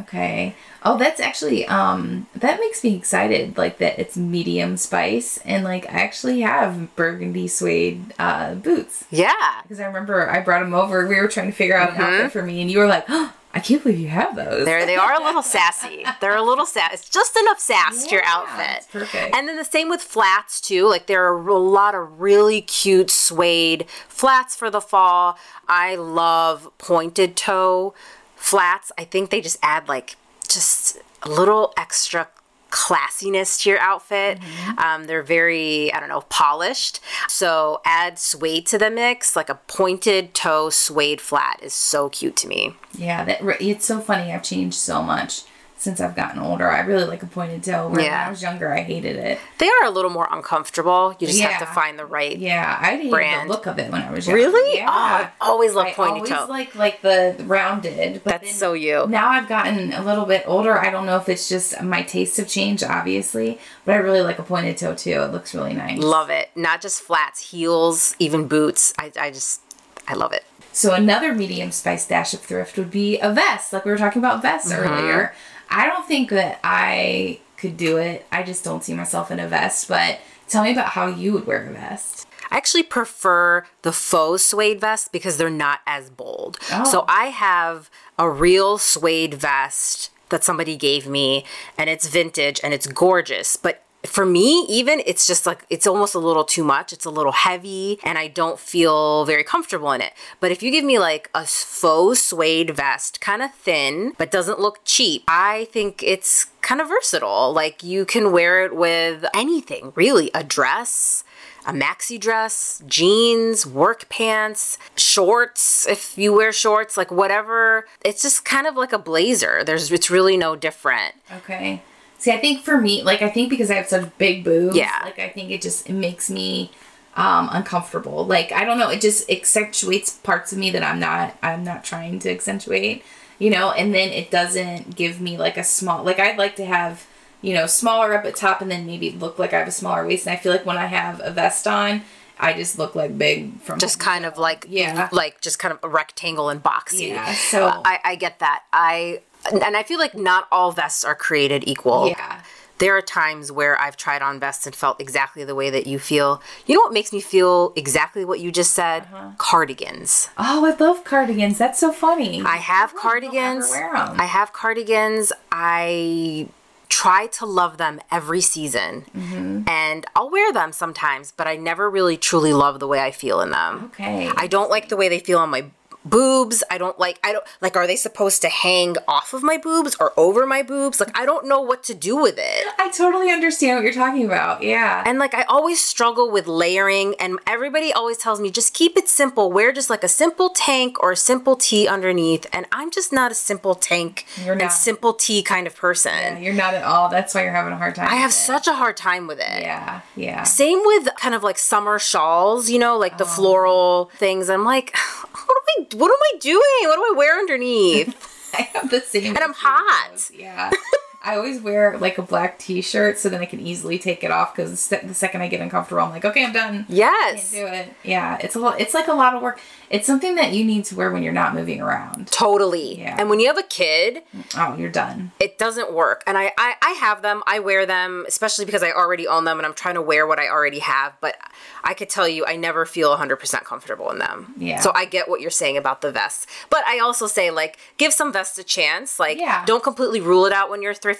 Okay. 0.00 0.54
Oh, 0.82 0.98
that's 0.98 1.20
actually 1.20 1.64
um 1.66 2.26
that 2.34 2.58
makes 2.60 2.82
me 2.84 2.94
excited. 2.96 3.56
Like 3.56 3.78
that 3.78 3.98
it's 3.98 4.16
medium 4.16 4.76
spice 4.76 5.38
and 5.44 5.62
like 5.64 5.86
I 5.86 6.00
actually 6.00 6.40
have 6.40 6.94
burgundy 6.96 7.46
suede 7.48 8.12
uh 8.18 8.54
boots 8.56 9.04
Yeah. 9.10 9.32
because 9.62 9.80
I 9.80 9.86
remember 9.86 10.28
I 10.28 10.40
brought 10.40 10.60
them 10.60 10.74
over. 10.74 11.06
We 11.06 11.20
were 11.20 11.28
trying 11.28 11.46
to 11.46 11.56
figure 11.56 11.76
out 11.76 11.90
an 11.90 11.94
Mm-hmm. 11.96 12.02
outfit 12.14 12.32
for 12.32 12.42
me, 12.42 12.60
and 12.60 12.70
you 12.70 12.78
were 12.80 12.86
like, 12.88 13.04
oh, 13.08 13.32
I 13.56 13.60
can't 13.60 13.82
believe 13.82 14.00
you 14.00 14.08
have 14.08 14.36
those. 14.36 14.66
They're, 14.66 14.84
they 14.84 14.96
are 14.96 15.14
a 15.14 15.24
little 15.24 15.42
sassy. 15.42 16.04
They're 16.20 16.36
a 16.36 16.42
little 16.42 16.66
sassy. 16.66 16.92
It's 16.92 17.08
just 17.08 17.34
enough 17.38 17.58
sass 17.58 18.04
to 18.04 18.14
your 18.14 18.24
outfit. 18.26 18.86
perfect. 18.92 19.34
And 19.34 19.48
then 19.48 19.56
the 19.56 19.64
same 19.64 19.88
with 19.88 20.02
flats 20.02 20.60
too. 20.60 20.86
Like 20.86 21.06
there 21.06 21.24
are 21.26 21.48
a 21.48 21.56
lot 21.56 21.94
of 21.94 22.20
really 22.20 22.60
cute 22.60 23.10
suede 23.10 23.86
flats 24.08 24.54
for 24.54 24.68
the 24.68 24.82
fall. 24.82 25.38
I 25.66 25.94
love 25.94 26.68
pointed 26.76 27.34
toe 27.34 27.94
flats. 28.34 28.92
I 28.98 29.04
think 29.04 29.30
they 29.30 29.40
just 29.40 29.56
add 29.62 29.88
like 29.88 30.16
just 30.46 30.98
a 31.22 31.30
little 31.30 31.72
extra 31.78 32.28
classiness 32.70 33.62
to 33.62 33.70
your 33.70 33.78
outfit. 33.78 34.40
Mm-hmm. 34.40 34.78
Um, 34.78 35.04
they're 35.04 35.22
very, 35.22 35.92
I 35.92 36.00
don't 36.00 36.08
know, 36.08 36.22
polished. 36.22 37.00
So 37.28 37.80
add 37.84 38.18
suede 38.18 38.66
to 38.66 38.78
the 38.78 38.90
mix. 38.90 39.36
Like 39.36 39.48
a 39.48 39.56
pointed 39.66 40.34
toe 40.34 40.70
suede 40.70 41.20
flat 41.20 41.60
is 41.62 41.74
so 41.74 42.08
cute 42.08 42.36
to 42.36 42.48
me. 42.48 42.74
Yeah, 42.96 43.24
that 43.24 43.40
it's 43.60 43.86
so 43.86 44.00
funny. 44.00 44.32
I've 44.32 44.42
changed 44.42 44.76
so 44.76 45.02
much 45.02 45.44
since 45.78 46.00
I've 46.00 46.16
gotten 46.16 46.40
older. 46.40 46.68
I 46.70 46.80
really 46.80 47.04
like 47.04 47.22
a 47.22 47.26
pointed 47.26 47.62
toe. 47.62 47.88
Where 47.88 48.02
When 48.02 48.12
I 48.12 48.30
was 48.30 48.40
younger, 48.42 48.72
I 48.72 48.80
hated 48.80 49.16
it. 49.16 49.38
They 49.58 49.68
are 49.68 49.84
a 49.84 49.90
little 49.90 50.10
more 50.10 50.26
uncomfortable. 50.30 51.14
You 51.20 51.26
just 51.26 51.40
have 51.40 51.58
to 51.60 51.66
find 51.74 51.98
the 51.98 52.06
right. 52.06 52.36
Yeah, 52.36 52.78
I 52.80 52.96
hated 52.96 53.10
Brand. 53.10 53.48
the 53.48 53.52
look 53.52 53.66
of 53.66 53.78
it 53.78 53.92
when 53.92 54.00
I 54.02 54.10
was 54.10 54.26
younger. 54.26 54.42
Really? 54.42 54.78
Yeah. 54.78 54.86
Oh, 54.88 54.92
I 54.92 55.30
always 55.40 55.74
love 55.74 55.86
I 55.86 55.92
pointy 55.92 56.14
always 56.20 56.30
toe. 56.30 56.46
like 56.48 56.74
like 56.74 57.02
the 57.02 57.36
rounded. 57.46 58.22
But 58.24 58.40
That's 58.42 58.54
so 58.54 58.72
you. 58.72 59.06
Now 59.08 59.28
I've 59.28 59.48
gotten 59.48 59.92
a 59.92 60.02
little 60.02 60.24
bit 60.26 60.44
older. 60.46 60.78
I 60.78 60.90
don't 60.90 61.06
know 61.06 61.16
if 61.18 61.28
it's 61.28 61.48
just 61.48 61.80
my 61.82 62.02
tastes 62.02 62.36
have 62.38 62.48
changed, 62.48 62.82
obviously, 62.82 63.58
but 63.84 63.94
I 63.94 63.98
really 63.98 64.22
like 64.22 64.38
a 64.38 64.42
pointed 64.42 64.78
toe 64.78 64.94
too. 64.94 65.22
It 65.22 65.32
looks 65.32 65.54
really 65.54 65.74
nice. 65.74 65.98
Love 65.98 66.30
it. 66.30 66.50
Not 66.56 66.80
just 66.80 67.02
flats, 67.02 67.50
heels, 67.50 68.16
even 68.18 68.48
boots. 68.48 68.94
I, 68.98 69.12
I 69.20 69.30
just, 69.30 69.60
I 70.08 70.14
love 70.14 70.32
it. 70.32 70.44
So 70.72 70.92
another 70.92 71.32
medium 71.34 71.70
spice 71.70 72.06
dash 72.06 72.34
of 72.34 72.40
thrift 72.40 72.76
would 72.76 72.90
be 72.90 73.18
a 73.18 73.32
vest, 73.32 73.72
like 73.72 73.84
we 73.86 73.90
were 73.90 73.96
talking 73.96 74.20
about 74.20 74.42
vests 74.42 74.70
Mm-hmm. 74.72 74.82
earlier. 74.92 75.34
I 75.70 75.86
don't 75.86 76.06
think 76.06 76.30
that 76.30 76.60
I 76.62 77.40
could 77.56 77.76
do 77.76 77.96
it. 77.96 78.26
I 78.30 78.42
just 78.42 78.64
don't 78.64 78.84
see 78.84 78.94
myself 78.94 79.30
in 79.30 79.40
a 79.40 79.48
vest. 79.48 79.88
But 79.88 80.20
tell 80.48 80.64
me 80.64 80.72
about 80.72 80.88
how 80.88 81.06
you 81.06 81.32
would 81.32 81.46
wear 81.46 81.66
a 81.66 81.72
vest. 81.72 82.26
I 82.50 82.56
actually 82.56 82.84
prefer 82.84 83.66
the 83.82 83.92
faux 83.92 84.44
suede 84.44 84.80
vest 84.80 85.10
because 85.12 85.36
they're 85.36 85.50
not 85.50 85.80
as 85.86 86.10
bold. 86.10 86.58
Oh. 86.72 86.84
So 86.84 87.04
I 87.08 87.26
have 87.26 87.90
a 88.18 88.30
real 88.30 88.78
suede 88.78 89.34
vest 89.34 90.10
that 90.28 90.44
somebody 90.44 90.76
gave 90.76 91.06
me 91.06 91.44
and 91.78 91.90
it's 91.90 92.08
vintage 92.08 92.60
and 92.62 92.72
it's 92.72 92.86
gorgeous. 92.86 93.56
But 93.56 93.82
for 94.06 94.26
me, 94.26 94.66
even 94.68 95.02
it's 95.06 95.26
just 95.26 95.46
like 95.46 95.64
it's 95.70 95.86
almost 95.86 96.14
a 96.14 96.18
little 96.18 96.44
too 96.44 96.64
much. 96.64 96.92
It's 96.92 97.04
a 97.04 97.10
little 97.10 97.32
heavy 97.32 97.98
and 98.04 98.18
I 98.18 98.28
don't 98.28 98.58
feel 98.58 99.24
very 99.24 99.44
comfortable 99.44 99.92
in 99.92 100.00
it. 100.00 100.12
But 100.40 100.50
if 100.50 100.62
you 100.62 100.70
give 100.70 100.84
me 100.84 100.98
like 100.98 101.30
a 101.34 101.44
faux 101.44 102.22
suede 102.22 102.70
vest, 102.70 103.20
kind 103.20 103.42
of 103.42 103.52
thin, 103.54 104.12
but 104.18 104.30
doesn't 104.30 104.60
look 104.60 104.80
cheap, 104.84 105.24
I 105.28 105.68
think 105.72 106.02
it's 106.02 106.46
kind 106.62 106.80
of 106.80 106.88
versatile. 106.88 107.52
Like 107.52 107.82
you 107.82 108.04
can 108.04 108.32
wear 108.32 108.64
it 108.64 108.74
with 108.74 109.24
anything, 109.34 109.92
really. 109.94 110.30
A 110.34 110.42
dress, 110.42 111.24
a 111.66 111.72
maxi 111.72 112.18
dress, 112.18 112.82
jeans, 112.86 113.66
work 113.66 114.08
pants, 114.08 114.78
shorts 114.96 115.86
if 115.86 116.16
you 116.18 116.32
wear 116.32 116.52
shorts, 116.52 116.96
like 116.96 117.10
whatever. 117.10 117.86
It's 118.04 118.22
just 118.22 118.44
kind 118.44 118.66
of 118.66 118.76
like 118.76 118.92
a 118.92 118.98
blazer. 118.98 119.64
There's 119.64 119.90
it's 119.92 120.10
really 120.10 120.36
no 120.36 120.56
different. 120.56 121.14
Okay. 121.38 121.82
See, 122.18 122.30
I 122.32 122.38
think 122.38 122.62
for 122.62 122.80
me, 122.80 123.02
like 123.02 123.22
I 123.22 123.28
think 123.28 123.50
because 123.50 123.70
I 123.70 123.74
have 123.74 123.86
such 123.88 124.08
big 124.18 124.42
boobs, 124.44 124.76
Yeah. 124.76 124.98
like 125.04 125.18
I 125.18 125.28
think 125.28 125.50
it 125.50 125.60
just 125.62 125.88
it 125.88 125.92
makes 125.92 126.30
me 126.30 126.70
um 127.16 127.48
uncomfortable. 127.52 128.26
Like 128.26 128.52
I 128.52 128.64
don't 128.64 128.78
know, 128.78 128.88
it 128.90 129.00
just 129.00 129.30
accentuates 129.30 130.10
parts 130.12 130.52
of 130.52 130.58
me 130.58 130.70
that 130.70 130.82
I'm 130.82 130.98
not 131.00 131.36
I'm 131.42 131.64
not 131.64 131.84
trying 131.84 132.18
to 132.20 132.30
accentuate, 132.30 133.04
you 133.38 133.50
know, 133.50 133.70
and 133.70 133.94
then 133.94 134.10
it 134.10 134.30
doesn't 134.30 134.96
give 134.96 135.20
me 135.20 135.36
like 135.36 135.56
a 135.56 135.64
small 135.64 136.02
like 136.04 136.18
I'd 136.18 136.38
like 136.38 136.56
to 136.56 136.64
have, 136.64 137.06
you 137.42 137.54
know, 137.54 137.66
smaller 137.66 138.14
up 138.14 138.24
at 138.24 138.36
top 138.36 138.60
and 138.60 138.70
then 138.70 138.86
maybe 138.86 139.10
look 139.10 139.38
like 139.38 139.52
I 139.52 139.58
have 139.58 139.68
a 139.68 139.72
smaller 139.72 140.06
waist. 140.06 140.26
And 140.26 140.32
I 140.32 140.36
feel 140.40 140.52
like 140.52 140.66
when 140.66 140.78
I 140.78 140.86
have 140.86 141.20
a 141.22 141.30
vest 141.30 141.66
on, 141.66 142.02
I 142.38 142.52
just 142.52 142.78
look 142.78 142.94
like 142.94 143.16
big 143.16 143.60
from 143.60 143.78
Just 143.78 143.98
kind 143.98 144.26
of 144.26 144.36
like 144.36 144.66
Yeah. 144.68 145.08
like 145.12 145.40
just 145.40 145.58
kind 145.58 145.72
of 145.72 145.78
a 145.82 145.88
rectangle 145.88 146.48
and 146.50 146.62
boxy. 146.62 147.08
Yeah, 147.08 147.32
so- 147.34 147.80
I, 147.84 147.98
I 148.04 148.14
get 148.16 148.40
that. 148.40 148.64
I 148.72 149.20
and 149.52 149.76
I 149.76 149.82
feel 149.82 149.98
like 149.98 150.14
not 150.14 150.48
all 150.50 150.72
vests 150.72 151.04
are 151.04 151.14
created 151.14 151.66
equal. 151.66 152.08
Yeah. 152.08 152.42
There 152.78 152.94
are 152.94 153.00
times 153.00 153.50
where 153.50 153.80
I've 153.80 153.96
tried 153.96 154.20
on 154.20 154.38
vests 154.38 154.66
and 154.66 154.76
felt 154.76 155.00
exactly 155.00 155.44
the 155.44 155.54
way 155.54 155.70
that 155.70 155.86
you 155.86 155.98
feel. 155.98 156.42
You 156.66 156.74
know 156.74 156.82
what 156.82 156.92
makes 156.92 157.10
me 157.10 157.22
feel 157.22 157.72
exactly 157.74 158.22
what 158.22 158.38
you 158.40 158.52
just 158.52 158.72
said? 158.72 159.04
Uh-huh. 159.04 159.30
Cardigans. 159.38 160.28
Oh, 160.36 160.66
I 160.66 160.76
love 160.76 161.02
cardigans. 161.02 161.56
That's 161.56 161.78
so 161.78 161.90
funny. 161.90 162.42
I 162.42 162.56
have 162.56 162.90
ever 162.90 162.98
cardigans. 162.98 163.72
I 163.72 164.26
have 164.26 164.52
cardigans. 164.52 165.32
I 165.50 166.48
try 166.88 167.26
to 167.26 167.46
love 167.46 167.78
them 167.78 168.00
every 168.10 168.40
season. 168.40 169.06
Mm-hmm. 169.16 169.68
And 169.68 170.06
I'll 170.14 170.30
wear 170.30 170.52
them 170.52 170.72
sometimes, 170.72 171.32
but 171.34 171.46
I 171.46 171.56
never 171.56 171.88
really 171.88 172.16
truly 172.16 172.52
love 172.52 172.78
the 172.78 172.86
way 172.86 173.00
I 173.00 173.10
feel 173.10 173.40
in 173.40 173.50
them. 173.50 173.86
Okay. 173.86 174.30
I 174.36 174.46
don't 174.46 174.70
like 174.70 174.88
the 174.90 174.96
way 174.96 175.08
they 175.08 175.18
feel 175.18 175.38
on 175.38 175.50
my 175.50 175.66
boobs. 176.08 176.62
I 176.70 176.78
don't 176.78 176.98
like 176.98 177.18
I 177.24 177.32
don't 177.32 177.44
like 177.60 177.76
are 177.76 177.86
they 177.86 177.96
supposed 177.96 178.42
to 178.42 178.48
hang 178.48 178.96
off 179.08 179.32
of 179.34 179.42
my 179.42 179.58
boobs 179.58 179.96
or 180.00 180.12
over 180.18 180.46
my 180.46 180.62
boobs? 180.62 181.00
Like 181.00 181.16
I 181.18 181.26
don't 181.26 181.46
know 181.46 181.60
what 181.60 181.82
to 181.84 181.94
do 181.94 182.16
with 182.16 182.36
it. 182.38 182.66
I 182.78 182.90
totally 182.90 183.30
understand 183.30 183.76
what 183.76 183.84
you're 183.84 183.92
talking 183.92 184.24
about. 184.24 184.62
Yeah. 184.62 185.02
And 185.06 185.18
like 185.18 185.34
I 185.34 185.42
always 185.44 185.80
struggle 185.84 186.30
with 186.30 186.46
layering 186.46 187.14
and 187.20 187.38
everybody 187.46 187.92
always 187.92 188.16
tells 188.18 188.40
me 188.40 188.50
just 188.50 188.74
keep 188.74 188.96
it 188.96 189.08
simple. 189.08 189.50
Wear 189.52 189.72
just 189.72 189.90
like 189.90 190.04
a 190.04 190.08
simple 190.08 190.50
tank 190.50 191.02
or 191.02 191.12
a 191.12 191.16
simple 191.16 191.56
tee 191.56 191.86
underneath 191.88 192.46
and 192.52 192.66
I'm 192.72 192.90
just 192.90 193.12
not 193.12 193.30
a 193.32 193.34
simple 193.34 193.74
tank 193.74 194.26
You're 194.44 194.54
and 194.56 194.70
simple 194.72 195.12
tee 195.14 195.42
kind 195.42 195.66
of 195.66 195.74
person. 195.76 196.12
Yeah, 196.12 196.38
you're 196.38 196.54
not 196.54 196.74
at 196.74 196.82
all. 196.84 197.08
That's 197.08 197.34
why 197.34 197.42
you're 197.42 197.52
having 197.52 197.72
a 197.72 197.76
hard 197.76 197.94
time. 197.94 198.08
I 198.08 198.16
have 198.16 198.30
it. 198.30 198.34
such 198.34 198.66
a 198.66 198.74
hard 198.74 198.96
time 198.96 199.26
with 199.26 199.38
it. 199.38 199.62
Yeah, 199.62 200.00
yeah. 200.16 200.42
Same 200.44 200.80
with 200.84 201.08
kind 201.16 201.34
of 201.34 201.42
like 201.42 201.58
summer 201.58 201.98
shawls, 201.98 202.70
you 202.70 202.78
know, 202.78 202.96
like 202.96 203.18
the 203.18 203.24
Oh. 203.24 203.28
floral 203.28 204.10
things. 204.18 204.48
I'm 204.48 204.64
like, 204.64 204.96
what 205.32 205.56
am 205.56 205.82
I 205.84 205.84
what 205.98 206.10
am 206.10 206.18
I 206.34 206.38
doing? 206.38 206.60
What 206.82 206.96
do 206.96 207.02
I 207.02 207.14
wear 207.16 207.38
underneath? 207.38 208.14
I 208.54 208.62
have 208.62 208.90
the 208.90 209.00
same. 209.00 209.34
And 209.34 209.38
I'm 209.44 209.54
hot. 209.54 210.30
Yeah. 210.32 210.70
I 211.26 211.36
always 211.36 211.60
wear 211.60 211.98
like 211.98 212.18
a 212.18 212.22
black 212.22 212.58
t-shirt 212.58 213.18
so 213.18 213.28
then 213.28 213.40
I 213.40 213.46
can 213.46 213.58
easily 213.60 213.98
take 213.98 214.22
it 214.22 214.30
off 214.30 214.54
because 214.54 214.88
the 214.88 215.12
second 215.14 215.42
I 215.42 215.48
get 215.48 215.60
uncomfortable, 215.60 216.02
I'm 216.02 216.10
like, 216.10 216.24
okay, 216.24 216.44
I'm 216.44 216.52
done. 216.52 216.84
Can't 216.84 216.90
yes. 216.90 217.50
do 217.50 217.66
it. 217.66 217.92
Yeah, 218.04 218.38
it's 218.40 218.54
a 218.54 218.60
lot. 218.60 218.80
It's 218.80 218.94
like 218.94 219.08
a 219.08 219.12
lot 219.12 219.34
of 219.34 219.42
work. 219.42 219.60
It's 219.90 220.06
something 220.06 220.36
that 220.36 220.52
you 220.52 220.64
need 220.64 220.84
to 220.86 220.96
wear 220.96 221.10
when 221.12 221.22
you're 221.22 221.32
not 221.32 221.54
moving 221.54 221.80
around. 221.80 222.28
Totally. 222.28 222.98
Yeah. 223.00 223.16
And 223.18 223.28
when 223.30 223.38
you 223.40 223.46
have 223.48 223.58
a 223.58 223.62
kid, 223.62 224.22
mm, 224.36 224.44
Oh, 224.56 224.76
you're 224.76 224.90
done. 224.90 225.32
it 225.40 225.58
doesn't 225.58 225.92
work. 225.92 226.22
And 226.26 226.36
I, 226.38 226.52
I, 226.58 226.74
I 226.82 226.90
have 226.92 227.22
them, 227.22 227.42
I 227.46 227.58
wear 227.60 227.86
them, 227.86 228.24
especially 228.28 228.64
because 228.64 228.82
I 228.82 228.90
already 228.92 229.26
own 229.28 229.44
them 229.44 229.58
and 229.58 229.66
I'm 229.66 229.74
trying 229.74 229.94
to 229.94 230.02
wear 230.02 230.26
what 230.26 230.38
I 230.40 230.48
already 230.48 230.80
have. 230.80 231.12
But 231.20 231.36
I 231.84 231.94
could 231.94 232.08
tell 232.08 232.26
you, 232.28 232.44
I 232.46 232.56
never 232.56 232.84
feel 232.84 233.16
100% 233.16 233.64
comfortable 233.64 234.10
in 234.10 234.18
them. 234.18 234.54
Yeah. 234.58 234.80
So 234.80 234.90
I 234.94 235.04
get 235.04 235.28
what 235.28 235.40
you're 235.40 235.50
saying 235.50 235.76
about 235.76 236.00
the 236.00 236.10
vests. 236.10 236.46
But 236.70 236.84
I 236.86 236.98
also 236.98 237.26
say, 237.28 237.50
like, 237.52 237.78
give 237.96 238.12
some 238.12 238.32
vests 238.32 238.58
a 238.58 238.64
chance. 238.64 239.20
Like, 239.20 239.38
Yeah. 239.38 239.64
don't 239.66 239.82
completely 239.84 240.20
rule 240.20 240.46
it 240.46 240.52
out 240.52 240.68
when 240.68 240.82
you're 240.82 240.94
thrifting 240.94 241.15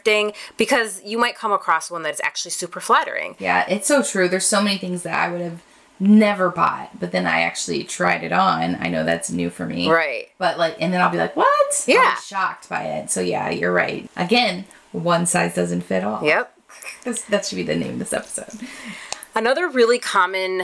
because 0.56 1.02
you 1.04 1.18
might 1.18 1.37
come 1.37 1.52
across 1.52 1.90
one 1.90 2.02
that's 2.02 2.20
actually 2.22 2.50
super 2.50 2.80
flattering. 2.80 3.37
Yeah, 3.38 3.64
it's 3.68 3.87
so 3.87 4.02
true. 4.02 4.28
There's 4.28 4.46
so 4.46 4.62
many 4.62 4.78
things 4.78 5.02
that 5.02 5.14
I 5.14 5.30
would 5.30 5.40
have 5.40 5.62
never 5.98 6.50
bought, 6.50 6.98
but 6.98 7.12
then 7.12 7.26
I 7.26 7.42
actually 7.42 7.85
tried 7.85 8.22
it 8.22 8.32
on. 8.32 8.76
I 8.76 8.88
know 8.88 9.04
that's 9.04 9.30
new 9.30 9.50
for 9.50 9.66
me. 9.66 9.90
Right. 9.90 10.28
But 10.38 10.59
like, 10.59 10.76
and 10.80 10.92
then 10.92 11.00
I'll 11.00 11.11
be 11.11 11.18
like, 11.18 11.37
what? 11.37 11.85
Yeah. 11.87 12.14
shocked 12.16 12.68
by 12.68 12.85
it. 12.85 13.11
So 13.11 13.20
yeah, 13.20 13.50
you're 13.50 13.72
right. 13.72 14.09
Again, 14.16 14.64
one 14.92 15.26
size 15.26 15.54
doesn't 15.54 15.82
fit 15.82 16.04
all. 16.04 16.22
Yep. 16.24 16.52
That's, 17.04 17.22
that 17.22 17.46
should 17.46 17.56
be 17.56 17.62
the 17.62 17.76
name 17.76 17.94
of 17.94 17.98
this 18.00 18.12
episode. 18.12 18.68
Another 19.35 19.68
really 19.68 19.98
common 19.98 20.62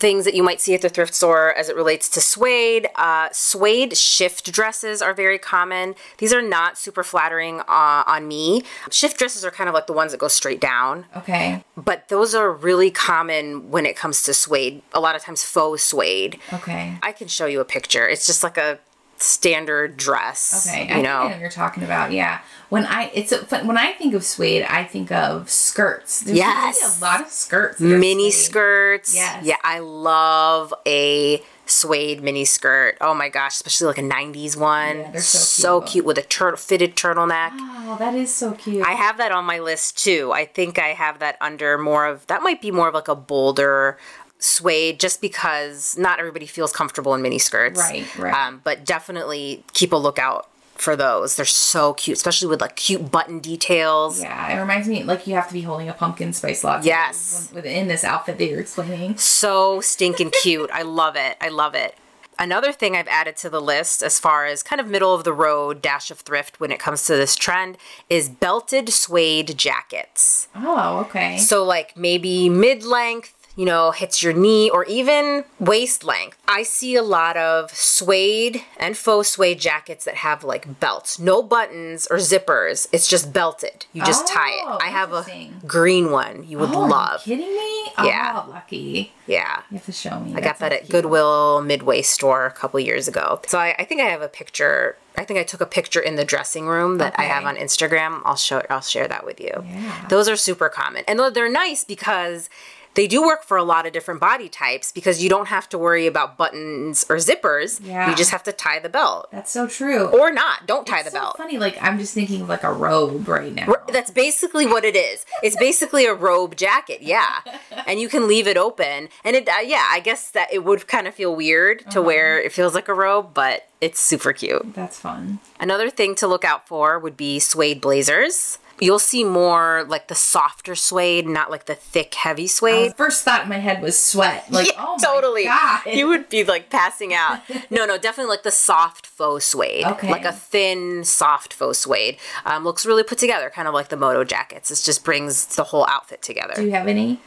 things 0.00 0.24
that 0.24 0.34
you 0.34 0.42
might 0.42 0.60
see 0.60 0.74
at 0.74 0.80
the 0.82 0.88
thrift 0.88 1.14
store 1.14 1.52
as 1.54 1.68
it 1.68 1.76
relates 1.76 2.08
to 2.08 2.20
suede. 2.20 2.88
Uh, 2.96 3.28
suede 3.32 3.96
shift 3.96 4.50
dresses 4.50 5.00
are 5.02 5.14
very 5.14 5.38
common. 5.38 5.94
These 6.18 6.32
are 6.32 6.42
not 6.42 6.78
super 6.78 7.04
flattering 7.04 7.60
uh, 7.60 8.02
on 8.06 8.26
me. 8.26 8.64
Shift 8.90 9.18
dresses 9.18 9.44
are 9.44 9.50
kind 9.50 9.68
of 9.68 9.74
like 9.74 9.86
the 9.86 9.92
ones 9.92 10.12
that 10.12 10.18
go 10.18 10.28
straight 10.28 10.60
down, 10.60 11.04
Okay. 11.16 11.62
but 11.76 12.08
those 12.08 12.34
are 12.34 12.50
really 12.50 12.90
common 12.90 13.70
when 13.70 13.86
it 13.86 13.94
comes 13.96 14.22
to 14.24 14.34
suede. 14.34 14.82
A 14.92 15.00
lot 15.00 15.14
of 15.14 15.22
times 15.22 15.44
faux 15.44 15.82
suede. 15.84 16.38
Okay. 16.52 16.96
I 17.02 17.12
can 17.12 17.28
show 17.28 17.46
you 17.46 17.60
a 17.60 17.64
picture. 17.64 18.08
It's 18.08 18.26
just 18.26 18.42
like 18.42 18.56
a 18.56 18.78
standard 19.22 19.96
dress. 19.96 20.66
Okay. 20.68 20.82
I 20.82 20.94
You 20.94 20.94
I 20.94 21.02
know 21.02 21.22
know. 21.24 21.28
what 21.30 21.40
you're 21.40 21.50
talking 21.50 21.82
about. 21.82 22.12
Yeah. 22.12 22.40
When 22.68 22.86
I 22.86 23.10
it's 23.14 23.32
a, 23.32 23.38
when 23.64 23.76
I 23.76 23.92
think 23.92 24.14
of 24.14 24.24
suede, 24.24 24.62
I 24.62 24.84
think 24.84 25.10
of 25.12 25.50
skirts. 25.50 26.20
There's 26.20 26.38
Yes. 26.38 26.80
really 26.82 26.96
a 26.96 27.00
lot 27.00 27.20
of 27.26 27.30
skirts. 27.32 27.80
Mini 27.80 28.30
suede. 28.30 28.44
skirts. 28.50 29.14
Yes. 29.14 29.44
Yeah, 29.44 29.56
I 29.64 29.80
love 29.80 30.72
a 30.86 31.42
suede 31.66 32.20
mini 32.22 32.44
skirt. 32.44 32.96
Oh 33.00 33.14
my 33.14 33.28
gosh, 33.28 33.54
especially 33.54 33.86
like 33.86 33.98
a 33.98 34.02
90s 34.02 34.56
one. 34.56 34.98
Yeah, 34.98 35.10
they're 35.12 35.20
so 35.20 35.80
cute. 35.80 35.90
cute 35.92 36.04
with 36.04 36.18
a 36.18 36.22
tur- 36.22 36.56
fitted 36.56 36.96
turtleneck. 36.96 37.50
Oh, 37.54 37.96
that 37.98 38.14
is 38.14 38.32
so 38.34 38.52
cute. 38.52 38.84
I 38.84 38.92
have 38.92 39.18
that 39.18 39.30
on 39.30 39.44
my 39.44 39.60
list 39.60 39.96
too. 40.02 40.32
I 40.32 40.46
think 40.46 40.78
I 40.80 40.88
have 40.88 41.20
that 41.20 41.36
under 41.40 41.78
more 41.78 42.06
of 42.06 42.26
that 42.26 42.42
might 42.42 42.60
be 42.60 42.70
more 42.72 42.88
of 42.88 42.94
like 42.94 43.06
a 43.08 43.14
bolder 43.14 43.98
suede 44.40 44.98
just 44.98 45.20
because 45.20 45.96
not 45.96 46.18
everybody 46.18 46.46
feels 46.46 46.72
comfortable 46.72 47.14
in 47.14 47.22
mini 47.22 47.38
skirts. 47.38 47.78
Right, 47.78 48.18
right. 48.18 48.34
Um, 48.34 48.60
but 48.64 48.84
definitely 48.84 49.64
keep 49.72 49.92
a 49.92 49.96
lookout 49.96 50.48
for 50.80 50.96
those. 50.96 51.36
They're 51.36 51.44
so 51.44 51.92
cute, 51.94 52.16
especially 52.16 52.48
with 52.48 52.60
like 52.60 52.74
cute 52.76 53.10
button 53.10 53.38
details. 53.38 54.20
Yeah, 54.20 54.56
it 54.56 54.60
reminds 54.60 54.88
me 54.88 55.04
like 55.04 55.26
you 55.26 55.34
have 55.34 55.46
to 55.48 55.52
be 55.52 55.60
holding 55.60 55.88
a 55.88 55.92
pumpkin 55.92 56.32
spice 56.32 56.64
latte. 56.64 56.86
Yes. 56.86 57.50
Within 57.54 57.86
this 57.88 58.02
outfit 58.02 58.38
that 58.38 58.46
you're 58.46 58.60
explaining. 58.60 59.16
So 59.18 59.80
stinking 59.80 60.32
cute. 60.42 60.70
I 60.72 60.82
love 60.82 61.16
it. 61.16 61.36
I 61.40 61.48
love 61.48 61.74
it. 61.74 61.94
Another 62.38 62.72
thing 62.72 62.96
I've 62.96 63.08
added 63.08 63.36
to 63.38 63.50
the 63.50 63.60
list 63.60 64.02
as 64.02 64.18
far 64.18 64.46
as 64.46 64.62
kind 64.62 64.80
of 64.80 64.88
middle 64.88 65.14
of 65.14 65.24
the 65.24 65.32
road 65.34 65.82
dash 65.82 66.10
of 66.10 66.20
thrift 66.20 66.58
when 66.58 66.72
it 66.72 66.78
comes 66.78 67.04
to 67.04 67.14
this 67.14 67.36
trend 67.36 67.76
is 68.08 68.30
belted 68.30 68.88
suede 68.88 69.58
jackets. 69.58 70.48
Oh, 70.56 71.00
okay. 71.00 71.36
So 71.36 71.62
like 71.62 71.98
maybe 71.98 72.48
mid 72.48 72.82
length, 72.82 73.39
you 73.56 73.64
know, 73.64 73.90
hits 73.90 74.22
your 74.22 74.32
knee 74.32 74.70
or 74.70 74.84
even 74.84 75.44
waist 75.58 76.04
length. 76.04 76.38
I 76.48 76.62
see 76.62 76.96
a 76.96 77.02
lot 77.02 77.36
of 77.36 77.70
suede 77.72 78.62
and 78.78 78.96
faux 78.96 79.28
suede 79.30 79.58
jackets 79.60 80.04
that 80.04 80.16
have 80.16 80.44
like 80.44 80.80
belts, 80.80 81.18
no 81.18 81.42
buttons 81.42 82.06
or 82.10 82.16
zippers. 82.16 82.86
It's 82.92 83.08
just 83.08 83.32
belted. 83.32 83.86
You 83.92 84.04
just 84.04 84.26
tie 84.26 84.60
Oh, 84.64 84.76
it. 84.76 84.82
I 84.82 84.88
have 84.88 85.12
a 85.12 85.24
green 85.66 86.10
one 86.10 86.44
you 86.48 86.58
would 86.58 86.70
oh, 86.70 86.82
Are 86.82 86.84
you 86.86 86.90
love. 86.90 87.22
kidding 87.22 87.54
me? 87.54 87.92
Yeah. 88.04 88.42
Oh, 88.46 88.50
lucky. 88.50 89.12
Yeah. 89.26 89.62
You 89.70 89.76
have 89.76 89.86
to 89.86 89.92
show 89.92 90.18
me. 90.20 90.34
I 90.34 90.40
got 90.40 90.58
that 90.60 90.72
at 90.72 90.88
Goodwill 90.88 91.60
Midway 91.62 92.02
store 92.02 92.46
a 92.46 92.50
couple 92.50 92.80
years 92.80 93.08
ago. 93.08 93.40
So 93.46 93.58
I, 93.58 93.74
I 93.78 93.84
think 93.84 94.00
I 94.00 94.04
have 94.04 94.22
a 94.22 94.28
picture. 94.28 94.96
I 95.18 95.24
think 95.24 95.38
I 95.38 95.42
took 95.42 95.60
a 95.60 95.66
picture 95.66 96.00
in 96.00 96.16
the 96.16 96.24
dressing 96.24 96.66
room 96.66 96.98
that 96.98 97.14
I 97.18 97.24
have 97.24 97.44
on 97.44 97.56
Instagram. 97.56 98.22
I'll 98.24 98.36
show. 98.36 98.62
I'll 98.70 98.80
share 98.80 99.06
that 99.08 99.26
with 99.26 99.40
you. 99.40 99.50
Yeah. 99.66 100.06
Those 100.08 100.28
are 100.28 100.36
super 100.36 100.68
common, 100.68 101.04
and 101.06 101.18
they're 101.34 101.50
nice 101.50 101.84
because 101.84 102.48
they 102.94 103.06
do 103.06 103.22
work 103.22 103.44
for 103.44 103.56
a 103.56 103.62
lot 103.62 103.86
of 103.86 103.92
different 103.92 104.20
body 104.20 104.48
types 104.48 104.90
because 104.92 105.22
you 105.22 105.30
don't 105.30 105.46
have 105.48 105.68
to 105.70 105.78
worry 105.78 106.06
about 106.06 106.36
buttons 106.36 107.06
or 107.08 107.16
zippers. 107.16 107.80
Yeah. 107.84 108.10
You 108.10 108.16
just 108.16 108.30
have 108.30 108.42
to 108.44 108.52
tie 108.52 108.78
the 108.80 108.88
belt 108.88 109.28
That's 109.30 109.50
so 109.50 109.66
true. 109.68 110.06
or 110.08 110.32
not. 110.32 110.66
Don't 110.66 110.86
tie 110.86 111.00
It's 111.00 111.04
the 111.10 111.12
so 111.12 111.20
belt. 111.20 111.36
funny. 111.36 111.56
Like 111.58 111.78
I'm 111.80 111.98
just 111.98 112.14
thinking 112.14 112.42
of 112.42 112.48
like 112.48 112.64
a 112.64 112.72
robe 112.72 113.28
right 113.28 113.54
now. 113.54 113.72
That's 113.92 114.10
basically 114.10 114.66
what 114.66 114.84
it 114.84 114.96
is. 114.96 115.24
It's 115.42 115.56
basically 115.56 116.04
a 116.06 116.14
robe 116.14 116.56
jacket, 116.56 117.02
yeah. 117.02 117.40
And 117.86 117.98
you 117.98 118.08
can 118.08 118.28
leave 118.28 118.46
it 118.46 118.56
open, 118.56 119.08
and 119.24 119.34
it, 119.34 119.48
uh, 119.48 119.54
yeah, 119.64 119.86
I 119.90 119.98
guess 120.00 120.30
that 120.32 120.52
it 120.52 120.64
would 120.64 120.86
kind 120.86 121.08
of 121.08 121.14
feel 121.14 121.34
weird 121.34 121.90
to 121.90 122.00
wear. 122.00 122.38
It 122.40 122.52
feels 122.52 122.72
like 122.74 122.86
a 122.88 122.94
robe, 122.94 123.34
but 123.34 123.66
it's 123.80 123.98
super 123.98 124.32
cute. 124.32 124.74
That's 124.74 124.96
fun. 124.98 125.40
Another 125.58 125.90
thing 125.90 126.14
to 126.16 126.28
look 126.28 126.44
out 126.44 126.68
for 126.68 126.98
would 127.00 127.16
be 127.16 127.40
suede 127.40 127.80
blazers. 127.80 128.58
You'll 128.80 128.98
see 128.98 129.24
more 129.24 129.84
like 129.88 130.08
the 130.08 130.14
softer 130.14 130.74
suede, 130.74 131.26
not 131.26 131.50
like 131.50 131.66
the 131.66 131.74
thick, 131.74 132.14
heavy 132.14 132.46
suede. 132.46 132.96
first 132.96 133.24
thought 133.24 133.42
in 133.44 133.48
my 133.48 133.58
head 133.58 133.82
was 133.82 133.98
sweat. 133.98 134.50
Like, 134.50 134.68
Yeah, 134.68 134.72
oh 134.78 134.96
my 134.98 135.04
totally. 135.04 135.44
god. 135.44 135.82
You 135.86 136.08
would 136.08 136.28
be 136.28 136.44
like 136.44 136.70
passing 136.70 137.14
out. 137.14 137.40
No, 137.70 137.86
no, 137.86 137.98
definitely 137.98 138.30
like 138.30 138.42
the 138.42 138.50
soft 138.50 139.06
faux 139.06 139.44
suede. 139.44 139.84
Okay. 139.84 140.10
Like 140.10 140.24
a 140.24 140.32
thin, 140.32 141.04
soft 141.04 141.52
faux 141.52 141.78
suede. 141.78 142.16
Um, 142.44 142.64
looks 142.64 142.84
really 142.84 143.02
put 143.04 143.18
together, 143.18 143.48
kind 143.50 143.68
of 143.68 143.74
like 143.74 143.88
the 143.88 143.96
moto 143.96 144.24
jackets. 144.24 144.70
It 144.70 144.80
just 144.84 145.04
brings 145.04 145.46
the 145.56 145.62
whole 145.64 145.86
outfit 145.88 146.20
together. 146.22 146.54
Do 146.56 146.64
you 146.64 146.72
have 146.72 146.88
any? 146.88 147.20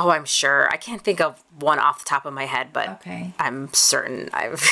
Oh, 0.00 0.10
I'm 0.10 0.24
sure. 0.24 0.68
I 0.70 0.76
can't 0.76 1.02
think 1.02 1.20
of 1.20 1.42
one 1.58 1.78
off 1.80 1.98
the 1.98 2.04
top 2.04 2.24
of 2.24 2.32
my 2.32 2.44
head, 2.46 2.68
but 2.72 2.88
Okay. 2.88 3.32
I'm 3.38 3.72
certain 3.72 4.30
I've 4.32 4.62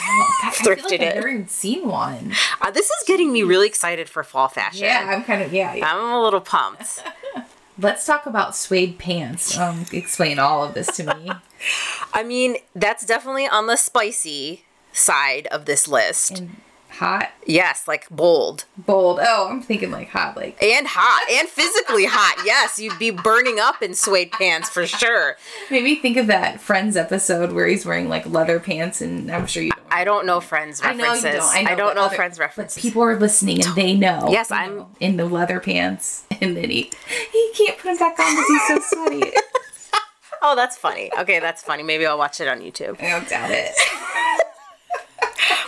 I 0.43 0.51
feel 0.55 0.71
like 0.71 0.79
thrifted 0.79 0.95
I've 0.95 1.01
it. 1.03 1.15
never 1.17 1.29
even 1.29 1.49
seen 1.49 1.89
one. 1.89 2.33
Uh, 2.61 2.71
this 2.71 2.87
is 2.87 3.03
getting 3.07 3.33
me 3.33 3.43
really 3.43 3.67
excited 3.67 4.09
for 4.09 4.23
fall 4.23 4.47
fashion. 4.49 4.85
Yeah, 4.85 5.05
I'm 5.17 5.25
kind 5.25 5.43
of 5.43 5.53
yeah. 5.53 5.75
yeah. 5.75 5.93
I'm 5.93 6.13
a 6.13 6.23
little 6.23 6.41
pumped. 6.41 7.03
Let's 7.79 8.07
talk 8.07 8.25
about 8.25 8.57
suede 8.57 8.99
pants. 8.99 9.59
Um, 9.59 9.85
explain 9.93 10.39
all 10.39 10.65
of 10.65 10.73
this 10.75 10.87
to 10.97 11.05
me. 11.15 11.31
I 12.15 12.23
mean, 12.23 12.57
that's 12.75 13.05
definitely 13.05 13.47
on 13.49 13.67
the 13.67 13.77
spicy 13.77 14.65
side 14.93 15.47
of 15.49 15.67
this 15.67 15.87
list. 15.87 16.39
And 16.39 16.57
hot, 16.97 17.31
Yes, 17.47 17.87
like 17.87 18.09
bold 18.11 18.65
bold. 18.77 19.21
Oh, 19.23 19.49
I'm 19.49 19.63
thinking 19.63 19.91
like 19.91 20.09
hot, 20.11 20.37
like 20.37 20.61
and 20.63 20.87
hot 20.89 21.31
and 21.31 21.49
physically 21.49 22.05
hot. 22.07 22.43
Yes, 22.45 22.79
you'd 22.79 22.99
be 22.99 23.11
burning 23.11 23.59
up 23.61 23.83
in 23.83 23.95
suede 23.95 24.33
pants 24.33 24.69
for 24.69 24.87
sure. 24.87 25.37
maybe 25.71 25.95
think 25.95 26.17
of 26.17 26.27
that 26.27 26.61
Friends 26.61 26.97
episode 26.97 27.53
where 27.53 27.67
he's 27.67 27.87
wearing 27.87 28.09
like 28.09 28.27
leather 28.27 28.59
pants, 28.59 29.01
and 29.01 29.31
I'm 29.31 29.47
sure 29.47 29.63
you. 29.63 29.71
Don't. 29.71 29.83
I 29.91 30.05
don't 30.05 30.27
know 30.27 30.41
friends 30.41 30.83
references 30.83 31.05
I 31.05 31.07
know 31.07 31.15
you 31.15 31.39
don't. 31.39 31.57
I 31.57 31.63
know, 31.71 31.77
don't 31.77 31.95
know 31.95 32.03
other- 32.07 32.17
friends 32.17 32.39
but 32.39 32.43
references. 32.45 32.83
people 32.83 33.03
are 33.03 33.17
listening 33.17 33.65
and 33.65 33.75
they 33.77 33.95
know. 33.95 34.29
Yes, 34.31 34.51
you 34.51 34.57
I'm- 34.57 34.77
know, 34.79 34.91
in 34.99 35.17
the 35.17 35.27
leather 35.27 35.61
pants, 35.61 36.25
and 36.41 36.57
then 36.57 36.71
he 36.71 36.91
he 37.33 37.53
can't 37.57 37.79
put 37.79 37.85
them 37.89 37.97
back 37.99 38.19
on 38.19 38.35
because 38.35 38.49
he's 38.49 38.67
so 38.67 38.97
sweaty. 39.05 39.33
oh, 40.43 40.57
that's 40.57 40.77
funny. 40.77 41.11
Okay, 41.19 41.39
that's 41.39 41.63
funny. 41.63 41.83
Maybe 41.85 42.05
I'll 42.07 42.19
watch 42.19 42.41
it 42.41 42.49
on 42.49 42.61
YouTube. 42.61 43.01
I 43.01 43.11
don't 43.11 43.29
doubt 43.29 43.51
it. 43.53 43.71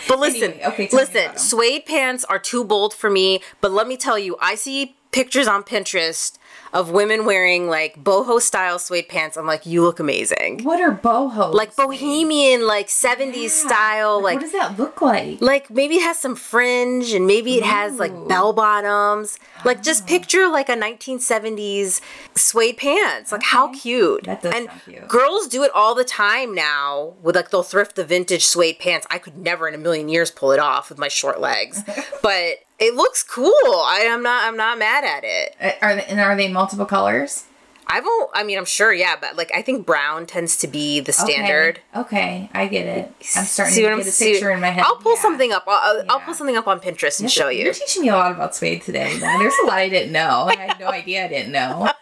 But 0.09 0.19
listen, 0.19 0.53
Anyway, 0.53 0.65
okay, 0.65 0.89
listen, 0.91 1.37
suede 1.37 1.85
pants 1.85 2.25
are 2.25 2.39
too 2.39 2.63
bold 2.63 2.95
for 2.95 3.11
me. 3.11 3.41
But 3.61 3.71
let 3.71 3.87
me 3.87 3.95
tell 3.95 4.17
you, 4.17 4.35
I 4.41 4.55
see 4.55 4.95
pictures 5.11 5.47
on 5.47 5.61
Pinterest 5.63 6.38
of 6.71 6.91
women 6.91 7.25
wearing 7.25 7.67
like 7.67 8.03
boho 8.03 8.39
style 8.39 8.77
suede 8.79 9.07
pants. 9.09 9.37
I'm 9.37 9.45
like, 9.47 9.65
you 9.65 9.81
look 9.81 9.99
amazing. 9.99 10.63
What 10.63 10.79
are 10.81 10.91
boho? 10.91 11.53
Like 11.53 11.75
bohemian, 11.75 12.67
like 12.67 12.87
70s 12.87 13.33
Yeah. 13.43 13.47
style, 13.67 14.21
like 14.21 14.35
what 14.35 14.41
does 14.41 14.51
that 14.51 14.77
look 14.77 15.01
like? 15.01 15.41
like 15.41 15.69
maybe 15.69 15.95
it 15.95 16.03
has 16.03 16.19
some 16.19 16.35
fringe 16.35 17.11
and 17.13 17.25
maybe 17.25 17.55
it 17.57 17.63
has 17.63 17.97
like 17.99 18.13
bell 18.27 18.53
bottoms. 18.53 19.39
Like 19.65 19.81
just 19.81 20.05
picture 20.07 20.47
like 20.47 20.69
a 20.69 20.75
1970s 20.75 22.01
suede 22.35 22.77
pants. 22.77 23.31
Like 23.31 23.43
how 23.43 23.69
Okay. 23.69 23.79
cute. 23.79 24.23
That 24.25 24.41
does 24.41 24.53
and 24.53 24.69
cute. 24.85 25.07
girls 25.07 25.47
do 25.47 25.63
it 25.63 25.71
all 25.73 25.95
the 25.95 26.03
time 26.03 26.53
now 26.55 27.13
with 27.21 27.35
like 27.35 27.49
they'll 27.51 27.63
thrift 27.63 27.95
the 27.95 28.03
vintage 28.05 28.45
suede 28.45 28.79
pants. 28.79 29.05
I 29.09 29.17
could 29.17 29.37
never 29.37 29.67
in 29.67 29.73
a 29.75 29.77
million 29.77 30.09
years 30.09 30.31
pull 30.31 30.51
it 30.51 30.59
off 30.59 30.89
with 30.89 30.97
my 30.97 31.07
short 31.07 31.39
legs. 31.41 31.83
but 32.21 32.59
it 32.79 32.95
looks 32.95 33.23
cool. 33.23 33.51
I 33.65 34.05
am 34.07 34.23
not 34.23 34.45
I'm 34.47 34.55
not 34.55 34.77
mad 34.79 35.03
at 35.03 35.23
it. 35.25 35.55
Uh, 35.59 35.71
Are 35.85 35.95
they, 35.95 36.05
and 36.05 36.19
are 36.19 36.35
they 36.39 36.51
multiple 36.51 36.85
colors? 36.85 37.45
I've 37.91 38.03
I 38.35 38.43
mean 38.43 38.57
I'm 38.59 38.65
sure 38.65 38.93
yeah, 38.93 39.15
but 39.19 39.35
like 39.35 39.51
I 39.53 39.63
think 39.63 39.83
brown 39.85 40.27
tends 40.27 40.57
to 40.57 40.67
be 40.67 40.99
the 40.99 41.11
standard. 41.11 41.79
Okay, 41.95 42.01
okay, 42.47 42.49
I 42.53 42.67
get 42.67 42.85
it. 42.85 43.11
I'm 43.35 43.45
starting 43.45 43.73
See 43.73 43.81
to 43.81 43.87
what 43.87 43.93
I'm 43.93 43.99
get 43.99 44.07
a 44.07 44.11
see- 44.11 44.33
picture 44.33 44.51
in 44.51 44.59
my 44.61 44.67
head. 44.69 44.83
I'll 44.85 44.97
pull 44.97 45.15
Yeah. 45.15 45.21
something 45.23 45.51
up. 45.51 45.63
I'll, 45.67 45.73
I'll, 45.73 46.05
I'll 46.09 46.19
Yeah. 46.19 46.25
pull 46.25 46.33
something 46.35 46.55
up 46.55 46.67
on 46.67 46.79
Pinterest 46.81 47.19
and 47.19 47.31
show 47.31 47.49
you. 47.49 47.63
You're 47.63 47.73
teaching 47.73 48.03
me 48.03 48.09
a 48.09 48.15
lot 48.15 48.31
about 48.31 48.55
suede 48.55 48.83
today. 48.83 49.17
Man. 49.19 49.39
There's 49.39 49.55
a 49.63 49.65
lot 49.65 49.79
I 49.79 49.89
didn't 49.89 50.11
know. 50.11 50.47
I 50.49 50.55
had 50.55 50.79
no 50.79 50.87
idea 50.89 51.25
I 51.25 51.27
didn't 51.29 51.51
know. 51.51 51.89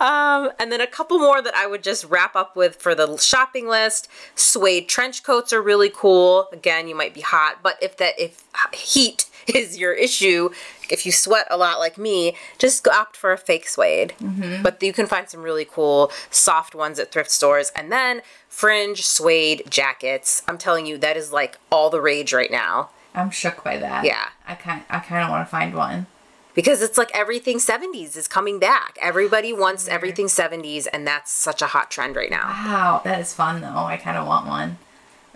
Um, 0.00 0.50
and 0.60 0.70
then 0.70 0.80
a 0.80 0.86
couple 0.86 1.18
more 1.18 1.42
that 1.42 1.54
I 1.54 1.66
would 1.66 1.82
just 1.82 2.04
wrap 2.04 2.36
up 2.36 2.54
with 2.56 2.76
for 2.76 2.94
the 2.94 3.16
shopping 3.18 3.66
list. 3.68 4.08
Suede 4.36 4.88
trench 4.88 5.22
coats 5.24 5.52
are 5.52 5.60
really 5.62 5.90
cool. 5.92 6.48
Again, 6.52 6.86
you 6.88 6.94
might 6.94 7.12
be 7.14 7.20
hot, 7.22 7.58
but 7.62 7.76
if 7.82 7.96
that 7.96 8.14
if 8.18 8.44
heat 8.72 9.26
is 9.48 9.78
your 9.78 9.92
issue, 9.92 10.50
if 10.92 11.04
you 11.06 11.10
sweat 11.10 11.46
a 11.50 11.56
lot 11.56 11.78
like 11.78 11.96
me, 11.98 12.36
just 12.58 12.86
opt 12.86 13.16
for 13.16 13.32
a 13.32 13.38
fake 13.38 13.66
suede. 13.66 14.12
Mm-hmm. 14.20 14.62
But 14.62 14.82
you 14.82 14.92
can 14.92 15.06
find 15.06 15.28
some 15.28 15.42
really 15.42 15.64
cool 15.64 16.12
soft 16.30 16.74
ones 16.74 16.98
at 16.98 17.10
thrift 17.10 17.30
stores. 17.30 17.72
And 17.74 17.90
then 17.90 18.22
fringe 18.48 19.04
suede 19.06 19.64
jackets. 19.68 20.42
I'm 20.46 20.58
telling 20.58 20.86
you, 20.86 20.98
that 20.98 21.16
is 21.16 21.32
like 21.32 21.58
all 21.70 21.90
the 21.90 22.00
rage 22.00 22.32
right 22.32 22.50
now 22.50 22.90
I'm 23.14 23.30
shook 23.30 23.62
by 23.62 23.76
that. 23.78 24.04
Yeah. 24.04 24.28
I 24.46 24.54
kind 24.54 24.82
I 24.88 24.98
kind 25.00 25.24
of 25.24 25.30
want 25.30 25.46
to 25.46 25.50
find 25.50 25.74
one. 25.74 26.06
because 26.54 26.82
it's 26.82 26.98
like 26.98 27.10
everything 27.14 27.58
70s 27.58 28.16
is 28.16 28.28
coming 28.28 28.58
back. 28.58 28.98
Everybody 29.00 29.52
wants 29.52 29.88
everything 29.88 30.26
70s, 30.26 30.86
and 30.92 31.06
that's 31.06 31.30
such 31.30 31.62
a 31.62 31.66
hot 31.68 31.90
trend 31.90 32.16
right 32.16 32.30
now. 32.30 32.48
Wow, 32.48 33.00
that 33.04 33.20
is 33.20 33.32
fun 33.34 33.60
though. 33.60 33.68
I 33.68 33.96
kind 33.96 34.16
of 34.16 34.26
want 34.26 34.46
one. 34.46 34.78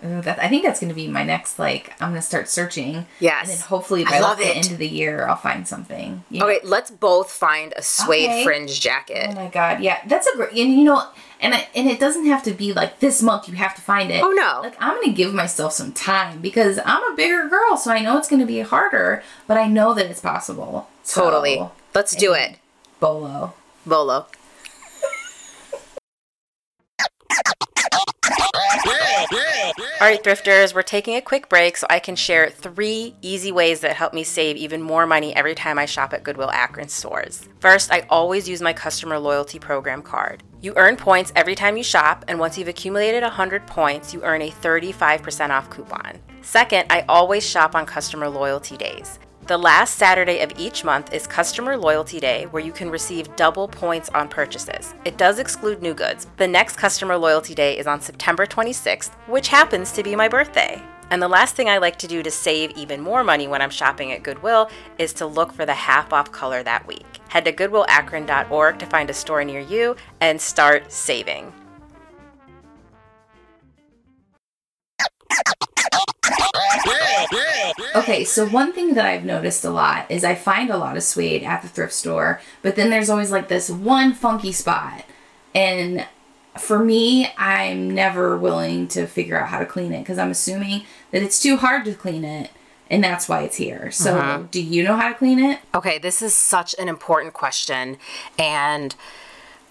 Ooh, 0.05 0.21
that, 0.21 0.37
I 0.37 0.47
think 0.47 0.63
that's 0.63 0.79
going 0.79 0.89
to 0.89 0.95
be 0.95 1.07
my 1.07 1.23
next. 1.23 1.57
Like, 1.57 1.91
I'm 1.99 2.09
going 2.09 2.21
to 2.21 2.25
start 2.25 2.47
searching. 2.49 3.07
Yes. 3.19 3.49
And 3.49 3.57
then 3.57 3.67
hopefully 3.67 4.05
by 4.05 4.19
like, 4.19 4.37
the 4.37 4.45
end 4.45 4.71
of 4.71 4.77
the 4.77 4.87
year, 4.87 5.27
I'll 5.27 5.35
find 5.35 5.67
something. 5.67 6.23
You 6.29 6.41
know? 6.41 6.47
Okay, 6.47 6.59
let's 6.63 6.91
both 6.91 7.31
find 7.31 7.73
a 7.75 7.81
suede 7.81 8.25
Okay. 8.25 8.43
fringe 8.43 8.79
jacket. 8.79 9.29
Oh 9.31 9.33
my 9.35 9.47
god, 9.47 9.81
yeah, 9.81 9.99
that's 10.05 10.27
a 10.27 10.35
great. 10.35 10.51
And 10.51 10.73
you 10.73 10.83
know, 10.83 11.03
and 11.41 11.55
I, 11.55 11.67
and 11.75 11.87
it 11.87 11.99
doesn't 11.99 12.27
have 12.27 12.43
to 12.43 12.51
be 12.51 12.73
like 12.73 12.99
this 12.99 13.23
month. 13.23 13.49
You 13.49 13.55
have 13.55 13.75
to 13.75 13.81
find 13.81 14.11
it. 14.11 14.21
Oh, 14.23 14.31
no. 14.31 14.61
Like 14.61 14.75
I'm 14.79 15.01
gonna 15.01 15.13
give 15.13 15.33
myself 15.33 15.73
some 15.73 15.93
time 15.93 16.41
because 16.41 16.79
I'm 16.85 17.11
a 17.11 17.15
bigger 17.15 17.47
girl, 17.49 17.75
so 17.75 17.91
I 17.91 17.99
know 17.99 18.17
it's 18.17 18.27
gonna 18.29 18.45
be 18.45 18.59
harder, 18.59 19.23
but 19.47 19.57
I 19.57 19.67
know 19.67 19.95
that 19.95 20.05
it's 20.05 20.21
possible. 20.21 20.87
So, 21.01 21.23
Totally. 21.23 21.67
Let's 21.95 22.15
do 22.15 22.33
it. 22.33 22.57
Bolo. 22.99 23.55
Bolo. 23.85 24.27
All 29.99 30.07
right, 30.07 30.23
thrifters, 30.23 30.75
we're 30.75 30.83
taking 30.83 31.15
a 31.15 31.21
quick 31.21 31.49
break 31.49 31.75
so 31.75 31.87
I 31.89 31.99
can 31.99 32.15
share 32.15 32.49
three 32.49 33.15
easy 33.21 33.51
ways 33.51 33.79
that 33.79 33.95
help 33.95 34.13
me 34.13 34.23
save 34.23 34.55
even 34.55 34.81
more 34.81 35.07
money 35.07 35.35
every 35.35 35.55
time 35.55 35.79
I 35.79 35.85
shop 35.85 36.13
at 36.13 36.23
Goodwill 36.23 36.51
Akron 36.51 36.87
stores. 36.87 37.49
First, 37.59 37.91
I 37.91 38.05
always 38.09 38.47
use 38.47 38.61
my 38.61 38.73
customer 38.73 39.17
loyalty 39.17 39.59
program 39.59 40.01
card. 40.01 40.43
You 40.61 40.73
earn 40.75 40.97
points 40.97 41.33
every 41.35 41.55
time 41.55 41.77
you 41.77 41.83
shop, 41.83 42.25
and 42.27 42.39
once 42.39 42.57
you've 42.57 42.67
accumulated 42.67 43.23
100 43.23 43.65
points, 43.67 44.13
you 44.13 44.21
earn 44.23 44.43
a 44.43 44.51
35% 44.51 45.49
off 45.49 45.69
coupon. 45.69 46.19
Second, 46.41 46.85
I 46.91 47.03
always 47.09 47.47
shop 47.47 47.75
on 47.75 47.85
customer 47.85 48.29
loyalty 48.29 48.77
days. 48.77 49.19
The 49.47 49.57
last 49.57 49.95
Saturday 49.95 50.41
of 50.41 50.51
each 50.57 50.83
month 50.83 51.13
is 51.13 51.25
Customer 51.25 51.77
Loyalty 51.77 52.19
Day, 52.19 52.47
where 52.47 52.61
you 52.61 52.73
can 52.73 52.89
receive 52.89 53.33
double 53.37 53.69
points 53.69 54.09
on 54.09 54.27
purchases. 54.27 54.93
It 55.05 55.15
does 55.15 55.39
exclude 55.39 55.81
new 55.81 55.93
goods. 55.93 56.27
The 56.35 56.49
next 56.49 56.75
Customer 56.75 57.15
Loyalty 57.15 57.55
Day 57.55 57.77
is 57.77 57.87
on 57.87 58.01
September 58.01 58.45
26th, 58.45 59.13
which 59.29 59.47
happens 59.47 59.93
to 59.93 60.03
be 60.03 60.17
my 60.17 60.27
birthday. 60.27 60.81
And 61.11 61.21
the 61.21 61.29
last 61.29 61.55
thing 61.55 61.69
I 61.69 61.77
like 61.77 61.95
to 61.99 62.09
do 62.09 62.21
to 62.23 62.29
save 62.29 62.71
even 62.71 62.99
more 62.99 63.23
money 63.23 63.47
when 63.47 63.61
I'm 63.61 63.69
shopping 63.69 64.11
at 64.11 64.21
Goodwill 64.21 64.69
is 64.97 65.13
to 65.13 65.25
look 65.25 65.53
for 65.53 65.65
the 65.65 65.73
half 65.73 66.11
off 66.11 66.29
color 66.33 66.61
that 66.63 66.85
week. 66.85 67.05
Head 67.29 67.45
to 67.45 67.53
goodwillakron.org 67.53 68.79
to 68.79 68.85
find 68.87 69.09
a 69.09 69.13
store 69.13 69.45
near 69.45 69.61
you 69.61 69.95
and 70.19 70.41
start 70.41 70.91
saving. 70.91 71.53
Okay, 77.95 78.23
so 78.23 78.47
one 78.47 78.73
thing 78.73 78.93
that 78.93 79.05
I've 79.05 79.25
noticed 79.25 79.65
a 79.65 79.69
lot 79.69 80.09
is 80.09 80.23
I 80.23 80.35
find 80.35 80.69
a 80.69 80.77
lot 80.77 80.97
of 80.97 81.03
suede 81.03 81.43
at 81.43 81.61
the 81.61 81.67
thrift 81.67 81.93
store, 81.93 82.39
but 82.61 82.75
then 82.75 82.89
there's 82.89 83.09
always 83.09 83.31
like 83.31 83.47
this 83.47 83.69
one 83.69 84.13
funky 84.13 84.51
spot. 84.51 85.03
And 85.53 86.05
for 86.57 86.79
me, 86.79 87.31
I'm 87.37 87.91
never 87.91 88.37
willing 88.37 88.87
to 88.89 89.07
figure 89.07 89.39
out 89.39 89.49
how 89.49 89.59
to 89.59 89.65
clean 89.65 89.93
it 89.93 89.99
because 89.99 90.17
I'm 90.17 90.31
assuming 90.31 90.83
that 91.11 91.21
it's 91.21 91.41
too 91.41 91.57
hard 91.57 91.85
to 91.85 91.93
clean 91.93 92.23
it 92.23 92.51
and 92.89 93.03
that's 93.03 93.27
why 93.27 93.41
it's 93.41 93.57
here. 93.57 93.91
So, 93.91 94.15
mm-hmm. 94.15 94.45
do 94.45 94.61
you 94.61 94.83
know 94.83 94.95
how 94.95 95.09
to 95.09 95.15
clean 95.15 95.39
it? 95.39 95.59
Okay, 95.75 95.97
this 95.97 96.21
is 96.21 96.33
such 96.33 96.73
an 96.79 96.87
important 96.87 97.33
question 97.33 97.97
and 98.39 98.95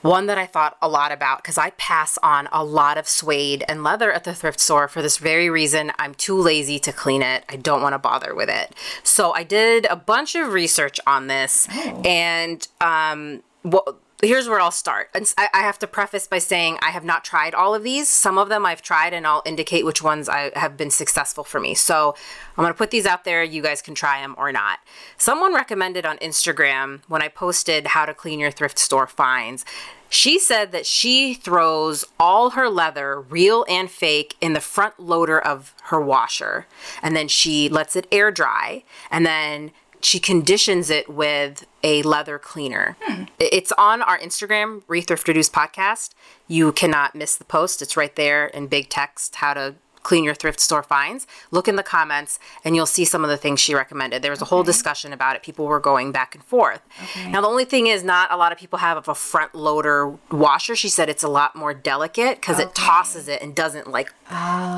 one 0.06 0.26
that 0.26 0.38
I 0.38 0.46
thought 0.46 0.76
a 0.80 0.88
lot 0.88 1.12
about 1.12 1.38
because 1.38 1.58
I 1.58 1.70
pass 1.70 2.18
on 2.22 2.48
a 2.52 2.64
lot 2.64 2.98
of 2.98 3.08
suede 3.08 3.64
and 3.68 3.82
leather 3.82 4.12
at 4.12 4.24
the 4.24 4.34
thrift 4.34 4.60
store 4.60 4.88
for 4.88 5.02
this 5.02 5.18
very 5.18 5.50
reason. 5.50 5.92
I'm 5.98 6.14
too 6.14 6.40
lazy 6.40 6.78
to 6.80 6.92
clean 6.92 7.22
it. 7.22 7.44
I 7.48 7.56
don't 7.56 7.82
want 7.82 7.94
to 7.94 7.98
bother 7.98 8.34
with 8.34 8.48
it. 8.48 8.74
So 9.02 9.32
I 9.32 9.42
did 9.42 9.86
a 9.90 9.96
bunch 9.96 10.34
of 10.34 10.52
research 10.52 11.00
on 11.06 11.26
this 11.26 11.68
and 12.04 12.66
um 12.80 13.42
what 13.62 13.98
here's 14.22 14.48
where 14.48 14.60
I'll 14.60 14.70
start. 14.70 15.10
And 15.14 15.32
I, 15.36 15.48
I 15.52 15.60
have 15.60 15.78
to 15.80 15.86
preface 15.86 16.26
by 16.26 16.38
saying 16.38 16.78
I 16.80 16.90
have 16.90 17.04
not 17.04 17.24
tried 17.24 17.54
all 17.54 17.74
of 17.74 17.82
these. 17.82 18.08
Some 18.08 18.38
of 18.38 18.48
them 18.48 18.64
I've 18.64 18.82
tried, 18.82 19.12
and 19.12 19.26
I'll 19.26 19.42
indicate 19.44 19.84
which 19.84 20.02
ones 20.02 20.28
I 20.28 20.52
have 20.58 20.76
been 20.76 20.90
successful 20.90 21.44
for 21.44 21.60
me. 21.60 21.74
So 21.74 22.14
I'm 22.56 22.62
going 22.62 22.72
to 22.72 22.78
put 22.78 22.90
these 22.90 23.06
out 23.06 23.24
there. 23.24 23.42
You 23.42 23.62
guys 23.62 23.82
can 23.82 23.94
try 23.94 24.20
them 24.20 24.34
or 24.38 24.52
not. 24.52 24.78
Someone 25.18 25.54
recommended 25.54 26.06
on 26.06 26.18
Instagram 26.18 27.00
when 27.08 27.22
I 27.22 27.28
posted 27.28 27.88
how 27.88 28.06
to 28.06 28.14
clean 28.14 28.40
your 28.40 28.50
thrift 28.50 28.78
store 28.78 29.06
finds. 29.06 29.64
She 30.08 30.38
said 30.38 30.72
that 30.72 30.86
she 30.86 31.34
throws 31.34 32.04
all 32.18 32.50
her 32.50 32.68
leather, 32.68 33.20
real 33.20 33.64
and 33.68 33.90
fake, 33.90 34.36
in 34.40 34.52
the 34.52 34.60
front 34.60 34.98
loader 34.98 35.40
of 35.40 35.74
her 35.84 36.00
washer. 36.00 36.66
And 37.02 37.16
then 37.16 37.28
she 37.28 37.68
lets 37.68 37.96
it 37.96 38.06
air 38.12 38.30
dry. 38.30 38.84
And 39.10 39.26
then 39.26 39.72
she 40.00 40.20
conditions 40.20 40.90
it 40.90 41.08
with 41.08 41.66
a 41.82 42.02
leather 42.02 42.38
cleaner. 42.38 42.96
Hmm. 43.02 43.24
It's 43.38 43.72
on 43.72 44.02
our 44.02 44.18
Instagram, 44.18 44.82
Rethrift 44.84 45.26
Reduce 45.26 45.50
podcast. 45.50 46.10
You 46.46 46.72
cannot 46.72 47.14
miss 47.14 47.36
the 47.36 47.44
post. 47.44 47.82
It's 47.82 47.96
right 47.96 48.14
there 48.14 48.46
in 48.46 48.68
big 48.68 48.88
text 48.88 49.36
how 49.36 49.54
to 49.54 49.74
clean 50.06 50.22
your 50.22 50.34
thrift 50.34 50.60
store 50.60 50.84
finds. 50.84 51.26
Look 51.50 51.66
in 51.66 51.74
the 51.74 51.82
comments 51.82 52.38
and 52.64 52.76
you'll 52.76 52.86
see 52.86 53.04
some 53.04 53.24
of 53.24 53.28
the 53.28 53.36
things 53.36 53.58
she 53.58 53.74
recommended. 53.74 54.22
There 54.22 54.30
was 54.30 54.40
a 54.40 54.44
whole 54.44 54.62
discussion 54.62 55.12
about 55.12 55.34
it. 55.34 55.42
People 55.42 55.66
were 55.66 55.80
going 55.80 56.12
back 56.12 56.36
and 56.36 56.44
forth. 56.44 56.80
Okay. 57.02 57.28
Now, 57.28 57.40
the 57.40 57.48
only 57.48 57.64
thing 57.64 57.88
is, 57.88 58.04
not 58.04 58.32
a 58.32 58.36
lot 58.36 58.52
of 58.52 58.58
people 58.58 58.78
have 58.78 59.08
a 59.08 59.14
front 59.16 59.52
loader 59.52 60.16
washer. 60.30 60.76
She 60.76 60.88
said 60.88 61.08
it's 61.08 61.24
a 61.24 61.28
lot 61.28 61.56
more 61.56 61.74
delicate 61.74 62.36
because 62.36 62.60
it 62.60 62.72
tosses 62.72 63.26
it 63.26 63.42
and 63.42 63.52
doesn't 63.52 63.90
like 63.90 64.12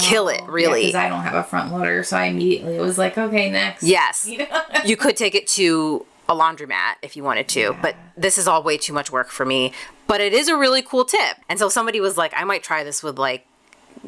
kill 0.01 0.29
it 0.31 0.41
oh. 0.45 0.47
really. 0.47 0.87
Because 0.87 0.95
I 0.95 1.11
don't 1.11 1.21
have 1.21 1.35
a 1.35 1.45
front 1.45 1.73
loader, 1.73 2.03
so 2.03 2.17
I 2.17 2.25
immediately 2.25 2.79
was 2.79 2.97
like, 2.97 3.19
okay, 3.19 3.51
next. 3.51 3.83
Yes. 3.83 4.27
you 4.87 4.97
could 4.97 5.19
take 5.19 5.35
it 5.35 5.47
to 5.49 6.07
a 6.27 6.35
laundromat 6.35 6.95
if 7.03 7.17
you 7.17 7.23
wanted 7.23 7.49
to, 7.49 7.77
but 7.83 7.97
this 8.17 8.39
is 8.39 8.49
all 8.49 8.63
way 8.63 8.79
too 8.79 8.95
much 8.95 9.13
work 9.13 9.29
for 9.29 9.45
me. 9.45 9.75
But 10.07 10.23
it 10.23 10.33
is 10.33 10.49
a 10.49 10.57
really 10.57 10.81
cool 10.81 11.05
tip. 11.05 11.37
And 11.51 11.59
so 11.59 11.69
somebody 11.69 12.01
was 12.01 12.17
like, 12.17 12.33
I 12.35 12.45
might 12.45 12.63
try 12.63 12.83
this 12.83 13.03
with 13.03 13.19
like, 13.19 13.47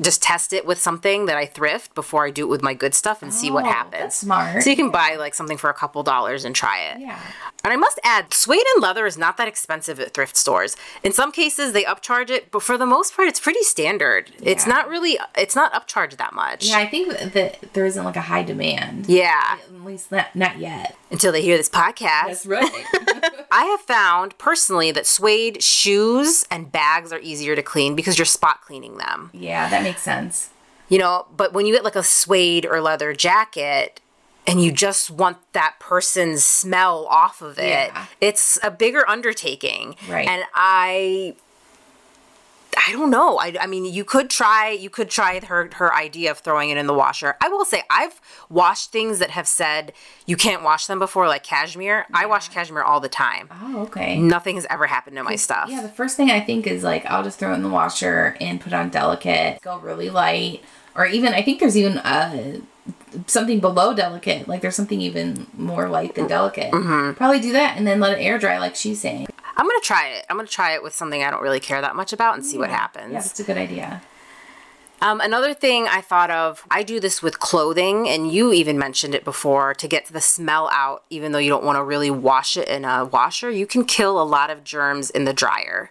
just 0.01 0.23
test 0.23 0.53
it 0.53 0.65
with 0.65 0.81
something 0.81 1.27
that 1.27 1.37
I 1.37 1.47
thrift 1.47 1.95
before 1.95 2.25
I 2.25 2.31
do 2.31 2.45
it 2.45 2.49
with 2.49 2.63
my 2.63 2.75
good 2.75 2.95
stuff 2.95 3.23
and 3.23 3.35
see 3.35 3.51
what 3.51 3.65
Oh, 3.65 3.69
happens. 3.69 4.01
that's 4.03 4.17
smart. 4.19 4.63
So 4.63 4.71
you 4.71 4.77
can 4.77 4.91
buy 4.91 5.17
like 5.19 5.35
something 5.35 5.57
for 5.59 5.69
a 5.69 5.75
couple 5.75 6.03
dollars 6.03 6.45
and 6.45 6.55
try 6.55 6.81
it. 6.81 7.01
Yeah. 7.01 7.19
And 7.65 7.73
I 7.73 7.77
must 7.77 7.99
add, 8.05 8.33
suede 8.33 8.65
and 8.75 8.83
leather 8.83 9.05
is 9.05 9.19
not 9.19 9.37
that 9.37 9.49
expensive 9.49 10.01
at 10.01 10.15
thrift 10.15 10.37
stores. 10.37 10.77
In 11.03 11.13
some 11.13 11.31
cases, 11.33 11.73
they 11.73 11.85
upcharge 11.85 12.31
it, 12.31 12.51
but 12.51 12.63
for 12.63 12.79
the 12.79 12.87
most 12.87 13.15
part, 13.15 13.29
it's 13.29 13.41
pretty 13.41 13.63
standard. 13.63 14.31
Yeah. 14.39 14.51
It's 14.53 14.67
not 14.67 14.89
really, 14.89 15.19
it's 15.37 15.55
not 15.57 15.73
upcharged 15.75 16.17
that 16.17 16.33
much. 16.33 16.67
Yeah, 16.69 16.79
I 16.79 16.87
think 16.87 17.19
that 17.33 17.59
there 17.75 17.85
isn't 17.85 18.03
like 18.05 18.17
a 18.17 18.23
high 18.23 18.43
demand. 18.45 19.07
Yeah. 19.09 19.59
At 19.63 19.85
least 19.85 20.11
not, 20.13 20.35
not 20.35 20.59
yet. 20.59 20.97
Until 21.11 21.33
they 21.33 21.43
hear 21.43 21.57
this 21.57 21.69
podcast. 21.69 22.27
That's 22.27 22.47
right. 22.47 22.71
I 23.53 23.65
have 23.65 23.81
found 23.81 24.39
personally 24.39 24.93
that 24.93 25.07
suede 25.07 25.63
shoes 25.63 26.47
and 26.51 26.71
bags 26.71 27.13
are 27.13 27.19
easier 27.19 27.57
to 27.57 27.63
clean 27.63 27.97
because 27.97 28.17
you're 28.17 28.25
spot 28.25 28.63
cleaning 28.63 28.97
them. 28.99 29.31
yeah, 29.35 29.69
that 29.71 29.83
makes 29.83 30.03
sense. 30.03 30.51
You 30.89 30.99
know, 30.99 31.27
but 31.37 31.53
when 31.53 31.67
you 31.67 31.73
get 31.75 31.85
like 31.85 31.97
a 31.97 32.03
suede 32.03 32.67
or 32.67 32.81
leather 32.81 33.13
jacket 33.15 34.01
and 34.47 34.63
you 34.63 34.73
just 34.73 35.11
want 35.11 35.37
that 35.53 35.77
person's 35.79 36.45
smell 36.45 37.07
off 37.07 37.41
of 37.43 37.59
it, 37.59 37.91
Yeah. 37.93 38.07
it's 38.21 38.59
a 38.63 38.71
bigger 38.71 39.09
undertaking. 39.09 39.95
Right. 40.09 40.27
And 40.27 40.43
I 40.55 41.37
I 42.91 42.93
don't 42.93 43.11
know. 43.11 43.39
I, 43.39 43.55
I 43.61 43.67
mean, 43.69 43.85
you 43.85 44.05
could 44.05 44.31
try. 44.31 44.71
You 44.71 44.91
could 44.91 45.11
try 45.11 45.39
her 45.45 45.71
her 45.75 45.95
idea 45.95 46.33
of 46.33 46.39
throwing 46.39 46.71
it 46.71 46.77
in 46.77 46.89
the 46.89 46.95
washer. 46.95 47.37
I 47.41 47.49
will 47.49 47.65
say, 47.65 47.85
I've 47.89 48.21
washed 48.49 48.91
things 48.91 49.21
that 49.21 49.31
have 49.31 49.47
said 49.47 49.93
you 50.27 50.37
can't 50.37 50.65
wash 50.65 50.87
them 50.87 50.99
before, 50.99 51.29
like 51.29 51.45
cashmere. 51.45 52.07
I 52.13 52.27
wash 52.27 52.49
cashmere 52.49 52.83
all 52.83 52.99
the 52.99 53.09
time. 53.09 53.49
Oh, 53.53 53.83
okay. 53.83 54.19
Nothing 54.19 54.57
has 54.57 54.67
ever 54.69 54.89
happened 54.89 55.17
to 55.17 55.23
my 55.23 55.37
stuff. 55.37 55.69
Yeah, 55.71 55.83
the 55.83 55.89
first 55.89 56.17
thing 56.17 56.33
I 56.33 56.41
think 56.41 56.67
is 56.67 56.83
like 56.83 57.07
I'll 57.07 57.23
just 57.23 57.39
throw 57.39 57.53
it 57.53 57.55
in 57.55 57.63
the 57.63 57.69
washer 57.69 58.37
and 58.41 58.61
put 58.61 58.73
on 58.73 58.91
delicate, 58.91 59.63
go 59.63 59.79
really 59.79 60.11
light, 60.11 60.65
or 60.97 61.07
even 61.07 61.33
I 61.33 61.43
think 61.43 61.61
there's 61.61 61.77
even 61.77 61.99
a 61.99 62.61
something 63.27 63.61
below 63.61 63.95
delicate. 63.95 64.49
Like 64.49 64.63
there's 64.63 64.77
something 64.77 65.01
even 65.01 65.47
more 65.57 65.89
light 65.89 66.15
than 66.15 66.27
delicate. 66.27 66.73
Mm-hmm. 66.73 67.15
Probably 67.15 67.41
do 67.41 67.53
that 67.53 67.77
and 67.77 67.87
then 67.87 68.01
let 68.01 68.19
it 68.19 68.23
air 68.23 68.39
dry, 68.39 68.59
like 68.59 68.75
she's 68.75 69.01
saying. 69.01 69.29
I'm 69.57 69.67
gonna 69.67 69.81
try 69.83 70.09
it. 70.09 70.27
I'm 70.31 70.37
gonna 70.37 70.49
try 70.49 70.75
it 70.75 70.83
with 70.83 70.95
something 70.95 71.23
I 71.23 71.31
don't 71.31 71.43
really 71.43 71.61
care 71.61 71.81
that 71.81 71.97
much 71.97 72.13
about 72.13 72.35
and 72.37 72.45
see 72.45 72.59
what 72.59 72.71
happens. 72.71 73.13
Yeah, 73.13 73.21
that's 73.21 73.41
a 73.41 73.45
good 73.45 73.57
idea. 73.59 74.03
Um, 75.03 75.19
another 75.23 75.55
thing 75.55 75.87
I 75.89 76.03
thought 76.03 76.31
of, 76.31 76.63
I 76.71 76.83
do 76.83 77.01
this 77.01 77.23
with 77.23 77.41
clothing, 77.41 78.07
and 78.07 78.31
you 78.31 78.53
even 78.53 78.79
mentioned 78.79 79.15
it 79.15 79.25
before 79.25 79.73
to 79.73 79.89
get 79.89 80.05
the 80.07 80.21
smell 80.21 80.69
out, 80.75 81.05
even 81.09 81.33
though 81.33 81.39
you 81.39 81.49
don't 81.49 81.65
want 81.65 81.77
to 81.77 81.83
really 81.83 82.11
wash 82.11 82.55
it 82.59 82.69
in 82.69 82.85
a 82.85 83.07
washer. 83.07 83.49
You 83.51 83.67
can 83.67 83.87
kill 83.87 84.21
a 84.21 84.25
lot 84.25 84.51
of 84.51 84.63
germs 84.63 85.09
in 85.09 85.25
the 85.25 85.33
dryer. 85.33 85.91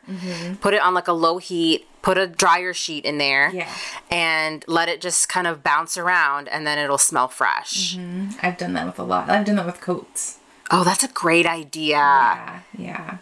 Put 0.61 0.75
it 0.75 0.81
on 0.83 0.93
like 0.93 1.07
a 1.07 1.11
low 1.13 1.39
heat, 1.39 1.87
put 2.03 2.19
a 2.19 2.27
dryer 2.27 2.71
sheet 2.71 3.03
in 3.03 3.17
there, 3.17 3.49
Yeah. 3.51 3.67
and 4.11 4.63
let 4.67 4.89
it 4.89 5.01
just 5.01 5.27
kind 5.27 5.47
of 5.47 5.63
bounce 5.63 5.97
around, 5.97 6.47
and 6.47 6.67
then 6.67 6.77
it'll 6.77 6.99
smell 6.99 7.27
fresh. 7.29 7.97
I've 8.43 8.59
done 8.59 8.73
that 8.73 8.85
with 8.85 8.99
a 8.99 9.03
lot. 9.03 9.27
I've 9.27 9.43
done 9.43 9.55
that 9.55 9.65
with 9.65 9.81
coats. 9.81 10.37
Oh, 10.69 10.83
that's 10.83 11.03
a 11.03 11.07
great 11.07 11.47
idea. 11.47 11.95
Yeah, 11.97 12.59
yeah. 12.77 13.17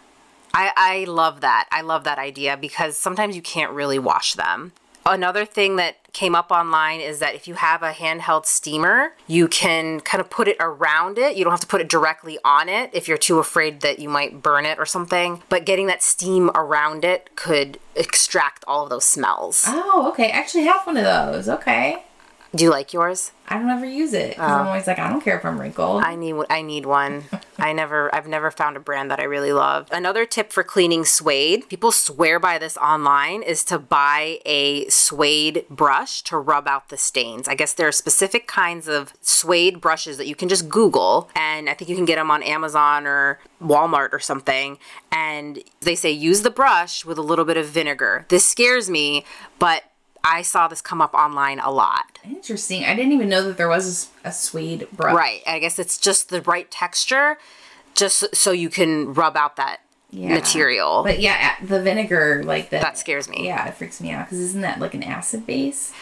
I, 0.58 0.72
I 0.76 1.04
love 1.04 1.42
that. 1.42 1.68
I 1.70 1.82
love 1.82 2.02
that 2.02 2.18
idea 2.18 2.56
because 2.56 2.96
sometimes 2.96 3.36
you 3.36 3.42
can't 3.42 3.70
really 3.70 4.00
wash 4.00 4.34
them. 4.34 4.72
Another 5.06 5.44
thing 5.44 5.76
that 5.76 6.12
came 6.12 6.34
up 6.34 6.50
online 6.50 7.00
is 7.00 7.20
that 7.20 7.36
if 7.36 7.46
you 7.46 7.54
have 7.54 7.84
a 7.84 7.92
handheld 7.92 8.44
steamer, 8.44 9.12
you 9.28 9.46
can 9.46 10.00
kind 10.00 10.20
of 10.20 10.28
put 10.28 10.48
it 10.48 10.56
around 10.58 11.16
it. 11.16 11.36
You 11.36 11.44
don't 11.44 11.52
have 11.52 11.60
to 11.60 11.66
put 11.68 11.80
it 11.80 11.88
directly 11.88 12.40
on 12.44 12.68
it 12.68 12.90
if 12.92 13.06
you're 13.06 13.16
too 13.16 13.38
afraid 13.38 13.82
that 13.82 14.00
you 14.00 14.08
might 14.08 14.42
burn 14.42 14.66
it 14.66 14.80
or 14.80 14.84
something. 14.84 15.44
But 15.48 15.64
getting 15.64 15.86
that 15.86 16.02
steam 16.02 16.50
around 16.56 17.04
it 17.04 17.36
could 17.36 17.78
extract 17.94 18.64
all 18.66 18.82
of 18.82 18.90
those 18.90 19.04
smells. 19.04 19.62
Oh, 19.68 20.08
okay. 20.10 20.32
I 20.32 20.38
actually 20.38 20.64
have 20.64 20.84
one 20.84 20.96
of 20.96 21.04
those. 21.04 21.48
Okay. 21.48 22.02
Do 22.54 22.64
you 22.64 22.70
like 22.70 22.92
yours? 22.94 23.32
I 23.46 23.58
don't 23.58 23.68
ever 23.68 23.86
use 23.86 24.12
it 24.12 24.36
'cause 24.36 24.50
I'm 24.50 24.66
oh. 24.66 24.70
always 24.70 24.86
like, 24.86 24.98
I 24.98 25.08
don't 25.08 25.20
care 25.20 25.38
if 25.38 25.44
I'm 25.44 25.60
wrinkled. 25.60 26.02
I 26.02 26.14
need 26.14 26.34
I 26.48 26.62
need 26.62 26.86
one. 26.86 27.24
I 27.58 27.72
never 27.72 28.14
I've 28.14 28.26
never 28.26 28.50
found 28.50 28.76
a 28.76 28.80
brand 28.80 29.10
that 29.10 29.20
I 29.20 29.24
really 29.24 29.52
love. 29.52 29.88
Another 29.90 30.24
tip 30.24 30.52
for 30.52 30.62
cleaning 30.62 31.04
suede, 31.04 31.68
people 31.68 31.92
swear 31.92 32.38
by 32.38 32.58
this 32.58 32.76
online 32.78 33.42
is 33.42 33.64
to 33.64 33.78
buy 33.78 34.38
a 34.46 34.88
suede 34.88 35.64
brush 35.68 36.22
to 36.22 36.38
rub 36.38 36.66
out 36.66 36.88
the 36.88 36.96
stains. 36.96 37.48
I 37.48 37.54
guess 37.54 37.72
there 37.74 37.88
are 37.88 37.92
specific 37.92 38.46
kinds 38.46 38.88
of 38.88 39.12
suede 39.20 39.80
brushes 39.80 40.16
that 40.16 40.26
you 40.26 40.34
can 40.34 40.48
just 40.48 40.68
Google 40.68 41.30
and 41.34 41.68
I 41.68 41.74
think 41.74 41.90
you 41.90 41.96
can 41.96 42.04
get 42.04 42.16
them 42.16 42.30
on 42.30 42.42
Amazon 42.42 43.06
or 43.06 43.40
Walmart 43.62 44.12
or 44.12 44.20
something 44.20 44.78
and 45.12 45.62
they 45.80 45.94
say 45.94 46.10
use 46.10 46.42
the 46.42 46.50
brush 46.50 47.04
with 47.04 47.18
a 47.18 47.22
little 47.22 47.44
bit 47.44 47.56
of 47.56 47.66
vinegar. 47.66 48.24
This 48.28 48.46
scares 48.46 48.88
me, 48.88 49.24
but 49.58 49.84
I 50.24 50.42
saw 50.42 50.68
this 50.68 50.80
come 50.80 51.00
up 51.00 51.14
online 51.14 51.58
a 51.60 51.70
lot. 51.70 52.18
Interesting. 52.24 52.84
I 52.84 52.94
didn't 52.94 53.12
even 53.12 53.28
know 53.28 53.42
that 53.44 53.56
there 53.56 53.68
was 53.68 54.08
a 54.24 54.32
suede 54.32 54.86
brush. 54.92 55.14
Right. 55.14 55.42
I 55.46 55.58
guess 55.58 55.78
it's 55.78 55.96
just 55.98 56.28
the 56.28 56.42
right 56.42 56.70
texture, 56.70 57.38
just 57.94 58.34
so 58.36 58.50
you 58.52 58.68
can 58.68 59.14
rub 59.14 59.36
out 59.36 59.56
that 59.56 59.78
Yeah. 60.10 60.34
material. 60.34 61.02
But 61.02 61.20
yeah, 61.20 61.54
the 61.62 61.80
vinegar, 61.82 62.42
like 62.44 62.70
the, 62.70 62.78
that 62.78 62.98
scares 62.98 63.28
me. 63.28 63.46
Yeah, 63.46 63.66
it 63.68 63.74
freaks 63.74 64.00
me 64.00 64.10
out 64.10 64.26
because 64.26 64.40
isn't 64.40 64.60
that 64.62 64.80
like 64.80 64.94
an 64.94 65.02
acid 65.02 65.46
base? 65.46 65.92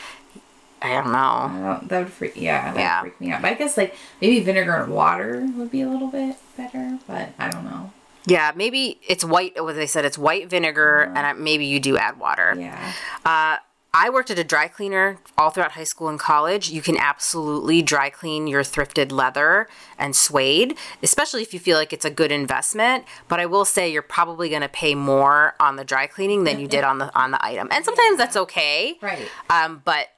I 0.83 0.93
don't 0.93 1.11
know. 1.13 1.19
I 1.19 1.61
don't, 1.79 1.89
that 1.89 1.99
would 2.05 2.13
freak. 2.13 2.33
Yeah, 2.37 2.73
that 2.73 2.79
Yeah. 2.81 3.03
would 3.03 3.13
freak 3.13 3.21
me 3.21 3.33
out. 3.33 3.43
But 3.43 3.53
I 3.53 3.55
guess 3.55 3.77
like 3.77 3.95
maybe 4.21 4.41
vinegar 4.41 4.75
and 4.77 4.93
water 4.93 5.47
would 5.57 5.71
be 5.71 5.83
a 5.83 5.89
little 5.89 6.09
bit 6.09 6.37
better. 6.57 6.99
But 7.07 7.31
I 7.39 7.51
don't 7.51 7.65
know. 7.65 7.93
Yeah, 8.27 8.53
maybe 8.57 8.99
it's 9.07 9.25
white. 9.25 9.63
What 9.63 9.77
they 9.77 9.87
said, 9.87 10.05
it's 10.05 10.19
white 10.19 10.51
vinegar, 10.51 11.03
and 11.15 11.19
I, 11.19 11.33
maybe 11.33 11.65
you 11.67 11.79
do 11.79 11.97
add 11.97 12.19
water. 12.19 12.57
Yeah. 12.59 12.93
Uh, 13.25 13.57
I 13.99 14.11
worked 14.11 14.31
at 14.31 14.39
a 14.39 14.45
dry 14.45 14.69
cleaner 14.69 15.17
all 15.39 15.49
throughout 15.49 15.73
high 15.73 15.85
school 15.85 16.09
and 16.09 16.21
college. 16.21 16.69
You 16.69 16.83
can 16.83 16.99
absolutely 16.99 17.81
dry 17.81 18.11
clean 18.11 18.47
your 18.47 18.63
thrifted 18.63 19.11
leather 19.11 19.69
and 19.99 20.15
suede, 20.15 20.77
especially 21.03 21.41
if 21.41 21.55
you 21.55 21.61
feel 21.61 21.79
like 21.79 21.95
it's 21.95 22.05
a 22.05 22.11
good 22.11 22.31
investment. 22.31 23.07
But 23.27 23.41
I 23.41 23.47
will 23.47 23.65
say 23.65 23.91
you're 23.91 24.03
probably 24.03 24.51
going 24.51 24.61
to 24.61 24.69
pay 24.69 24.95
more 24.95 25.55
on 25.59 25.77
the 25.77 25.85
dry 25.85 26.07
cleaning 26.07 26.45
than 26.45 26.61
you 26.61 26.69
did 26.69 26.85
on 26.85 26.99
the 26.99 27.15
on 27.19 27.31
the 27.31 27.43
item, 27.43 27.69
and 27.73 27.87
sometimes 27.87 28.19
that's 28.19 28.37
okay. 28.37 28.99
Right. 29.01 29.29
Um, 29.49 29.81
but 29.83 30.09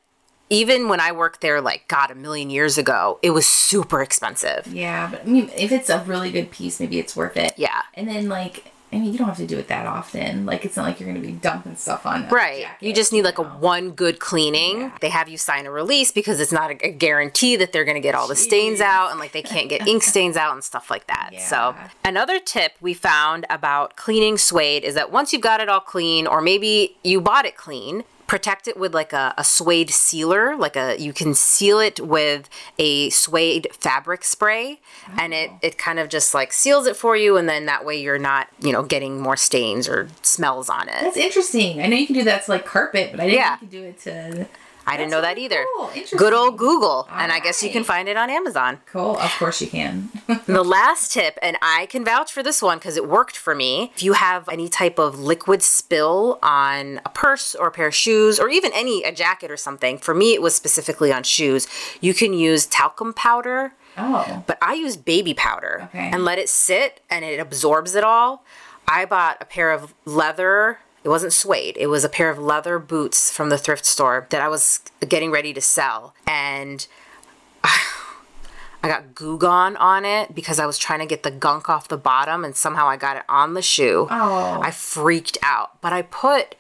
even 0.51 0.88
when 0.88 0.99
I 0.99 1.12
worked 1.12 1.41
there, 1.41 1.61
like 1.61 1.87
God, 1.87 2.11
a 2.11 2.17
million 2.17 2.51
years 2.51 2.79
ago, 2.79 3.21
it 3.23 3.31
was 3.31 3.47
super 3.47 4.03
expensive. 4.03 4.67
Yeah, 4.67 5.09
but 5.09 5.23
I 5.23 5.25
mean, 5.25 5.51
if 5.57 5.71
it's 5.71 5.88
a 5.88 6.03
really 6.05 6.33
good 6.33 6.51
piece, 6.51 6.81
maybe 6.81 6.99
it's 6.99 7.14
worth 7.14 7.37
it. 7.37 7.55
Yeah. 7.57 7.83
And 7.95 8.09
then 8.09 8.29
like, 8.29 8.73
I 8.90 8.96
mean, 8.96 9.12
you 9.12 9.18
don't 9.18 9.29
have 9.29 9.37
to 9.37 9.46
do 9.46 9.59
it 9.59 9.68
that 9.68 9.87
often. 9.87 10.46
Like, 10.46 10.64
it's 10.64 10.77
not 10.77 10.85
like 10.85 10.98
you're 10.98 11.09
gonna 11.09 11.20
be 11.24 11.33
dumping 11.33 11.77
stuff 11.77 12.07
on. 12.07 12.24
a 12.24 12.29
Right. 12.29 12.62
jacket, 12.62 12.87
you 12.87 12.94
just 12.94 13.12
need 13.12 13.22
like 13.22 13.38
a 13.38 13.42
know? 13.42 13.48
one 13.61 13.90
good 13.90 14.18
cleaning. 14.18 14.90
They 15.01 15.11
have 15.11 15.29
you 15.29 15.37
sign 15.37 15.66
a 15.66 15.70
release 15.70 16.11
because 16.11 16.40
it's 16.40 16.53
not 16.53 16.70
a, 16.70 16.87
a 16.87 16.90
guarantee 16.90 17.57
that 17.57 17.72
they're 17.72 17.85
going 17.85 17.96
to 17.96 18.01
get 18.01 18.14
all 18.14 18.27
the 18.29 18.37
stains 18.37 18.81
out 18.81 19.11
and 19.11 19.20
like 19.20 19.33
they 19.33 19.42
can't 19.42 19.68
get 19.68 19.87
ink 19.87 20.03
stains 20.14 20.37
out 20.37 20.55
and 20.55 20.64
stuff 20.64 20.90
like 20.90 21.07
that. 21.09 21.31
So, 21.38 21.74
another 22.05 22.38
tip 22.40 22.72
we 22.81 22.94
found 22.94 23.44
about 23.51 23.96
cleaning 23.96 24.38
suede 24.38 24.85
is 24.85 24.94
that 24.94 25.12
once 25.12 25.33
you've 25.33 25.42
got 25.42 25.61
it 25.61 25.68
all 25.68 25.81
clean 25.81 26.27
or 26.27 26.40
maybe 26.40 26.96
you 27.05 27.20
bought 27.20 27.44
it 27.44 27.57
clean, 27.57 28.05
protect 28.29 28.69
it 28.69 28.77
with 28.77 28.95
like 28.95 29.12
a, 29.12 29.35
a 29.37 29.43
suede 29.43 29.91
sealer 29.91 30.55
like 30.57 30.77
a 30.77 30.97
you 31.01 31.12
can 31.12 31.35
seal 31.35 31.81
it 31.81 31.99
with 31.99 32.49
a 32.79 33.09
suede 33.11 33.67
fabric 33.73 34.23
spray 34.23 34.79
and 35.19 35.35
it 35.35 35.51
oh. 35.53 35.59
it 35.62 35.79
kind 35.79 35.99
of 35.99 36.09
just 36.09 36.35
like 36.35 36.53
seals 36.53 36.87
it 36.87 36.95
for 36.95 37.17
you 37.17 37.37
and 37.37 37.49
then 37.49 37.67
that 37.67 37.85
way 37.85 38.01
you're 38.01 38.19
not 38.19 38.47
you 38.61 38.71
know 38.71 38.83
getting 38.83 39.19
more 39.21 39.37
stains 39.37 39.88
or 39.88 40.09
smells 40.23 40.69
on 40.69 40.88
it 40.88 41.01
That's 41.01 41.17
interesting. 41.17 41.81
I 41.83 41.87
know 41.87 41.97
you 41.97 42.07
can 42.07 42.14
do 42.14 42.25
that 42.25 42.45
to 42.45 42.51
like 42.53 42.64
carpet, 42.67 43.11
but 43.12 43.21
I 43.21 43.25
didn't 43.25 43.38
Yeah. 43.38 43.49
know 43.49 43.53
you 43.53 43.59
could 43.61 43.71
do 43.71 43.83
it 43.85 43.99
to. 44.01 44.47
I 44.88 44.96
didn't 44.96 45.11
know 45.11 45.20
that 45.20 45.38
either. 45.38 45.64
cool. 45.77 45.90
Good 46.16 46.33
old 46.33 46.57
Google. 46.59 47.07
and 47.12 47.31
I 47.31 47.40
guess 47.40 47.62
you 47.62 47.70
can 47.70 47.85
find 47.85 48.09
it 48.09 48.16
on 48.16 48.31
Amazon. 48.31 48.81
Cool. 48.87 49.16
Of 49.18 49.31
course 49.38 49.61
you 49.61 49.68
can. 49.68 50.09
the 50.46 50.62
last 50.64 51.12
tip, 51.12 51.38
and 51.42 51.57
I 51.62 51.87
can 51.87 52.05
vouch 52.05 52.33
for 52.33 52.42
this 52.42 52.62
one 52.62 52.79
because 52.79 52.96
it 52.96 53.09
worked 53.09 53.37
for 53.37 53.55
me. 53.55 53.92
If 53.94 54.03
you 54.03 54.14
have 54.14 54.48
any 54.48 54.68
type 54.68 54.98
of 54.98 55.18
liquid 55.18 55.62
spill 55.62 56.38
on 56.42 57.01
a 57.05 57.09
purse 57.11 57.55
or 57.55 57.66
a 57.68 57.70
pair 57.70 57.87
of 57.88 57.94
shoes, 57.94 58.40
or 58.40 58.48
even 58.48 58.72
any, 58.74 59.03
a 59.05 59.12
jacket 59.12 59.51
or 59.51 59.57
something, 59.57 59.98
for 59.98 60.14
me 60.14 60.33
it 60.35 60.42
was 60.42 60.55
specifically 60.55 61.12
on 61.12 61.22
shoes, 61.22 61.66
you 62.01 62.14
can 62.14 62.33
use 62.33 62.66
talcum 62.66 63.12
powder. 63.12 63.74
oh. 63.96 64.42
But 64.46 64.59
I 64.62 64.74
use 64.74 64.96
baby 64.96 65.35
powder 65.35 65.83
Okay. 65.90 66.11
and 66.12 66.24
let 66.24 66.38
it 66.38 66.48
sit 66.48 67.01
and 67.11 67.24
it 67.24 67.38
absorbs 67.40 67.94
it 67.94 68.05
all. 68.05 68.44
I 68.87 69.05
bought 69.05 69.37
a 69.40 69.44
pair 69.44 69.70
of 69.70 69.92
leather, 70.07 70.79
it 71.05 71.09
wasn't 71.09 71.33
suede, 71.33 71.77
it 71.79 71.87
was 71.87 72.05
a 72.05 72.09
pair 72.09 72.31
of 72.31 72.39
leather 72.39 72.79
boots 72.79 73.31
from 73.31 73.49
the 73.51 73.59
thrift 73.59 73.85
store 73.85 74.27
that 74.31 74.41
I 74.41 74.49
was 74.49 74.81
getting 75.09 75.31
ready 75.31 75.53
to 75.53 75.61
sell. 75.61 76.15
And 76.27 76.87
I 77.65 78.89
got 78.89 79.15
Goo 79.15 79.39
Gone 79.39 79.77
on 79.77 80.05
it 80.05 80.35
because 80.35 80.59
I 80.59 80.67
was 80.67 80.79
trying 80.79 81.01
to 81.01 81.07
get 81.07 81.23
the 81.23 81.31
gunk 81.31 81.69
off 81.69 81.89
the 81.89 81.97
bottom 81.97 82.45
and 82.45 82.55
somehow 82.55 82.89
I 82.89 82.97
got 82.97 83.17
it 83.17 83.25
on 83.29 83.55
the 83.55 83.63
shoe. 83.63 84.07
Oh. 84.11 84.61
I 84.63 84.71
freaked 84.71 85.39
out. 85.43 85.81
But 85.81 85.93
I 85.93 86.03
put 86.03 86.55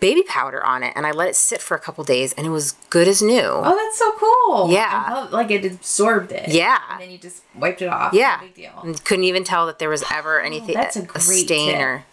baby 0.00 0.22
powder 0.22 0.64
on 0.64 0.82
it 0.82 0.92
and 0.96 1.06
I 1.06 1.12
let 1.12 1.28
it 1.28 1.36
sit 1.36 1.60
for 1.60 1.76
a 1.76 1.80
couple 1.80 2.02
days 2.04 2.32
and 2.32 2.46
it 2.46 2.50
was 2.50 2.72
good 2.88 3.06
as 3.06 3.22
new. 3.22 3.42
Oh, 3.42 3.76
that's 3.76 3.98
so 3.98 4.12
cool. 4.12 4.70
Yeah. 4.72 5.06
Love, 5.10 5.32
like 5.32 5.50
it 5.50 5.64
absorbed 5.64 6.32
it. 6.32 6.48
Yeah. 6.48 6.78
And 6.90 7.00
then 7.02 7.10
you 7.10 7.18
just 7.18 7.42
wiped 7.54 7.82
it 7.82 7.88
off. 7.88 8.12
Yeah. 8.12 8.38
No 8.40 8.46
big 8.46 8.54
deal. 8.54 8.80
And 8.82 9.04
couldn't 9.04 9.24
even 9.24 9.44
tell 9.44 9.66
that 9.66 9.78
there 9.78 9.90
was 9.90 10.02
ever 10.10 10.40
oh, 10.40 10.44
anything 10.44 10.74
that's 10.74 10.96
a 10.96 11.00
a 11.00 11.04
great 11.04 11.22
stain 11.22 11.72
tip. 11.72 11.80
or 11.80 12.04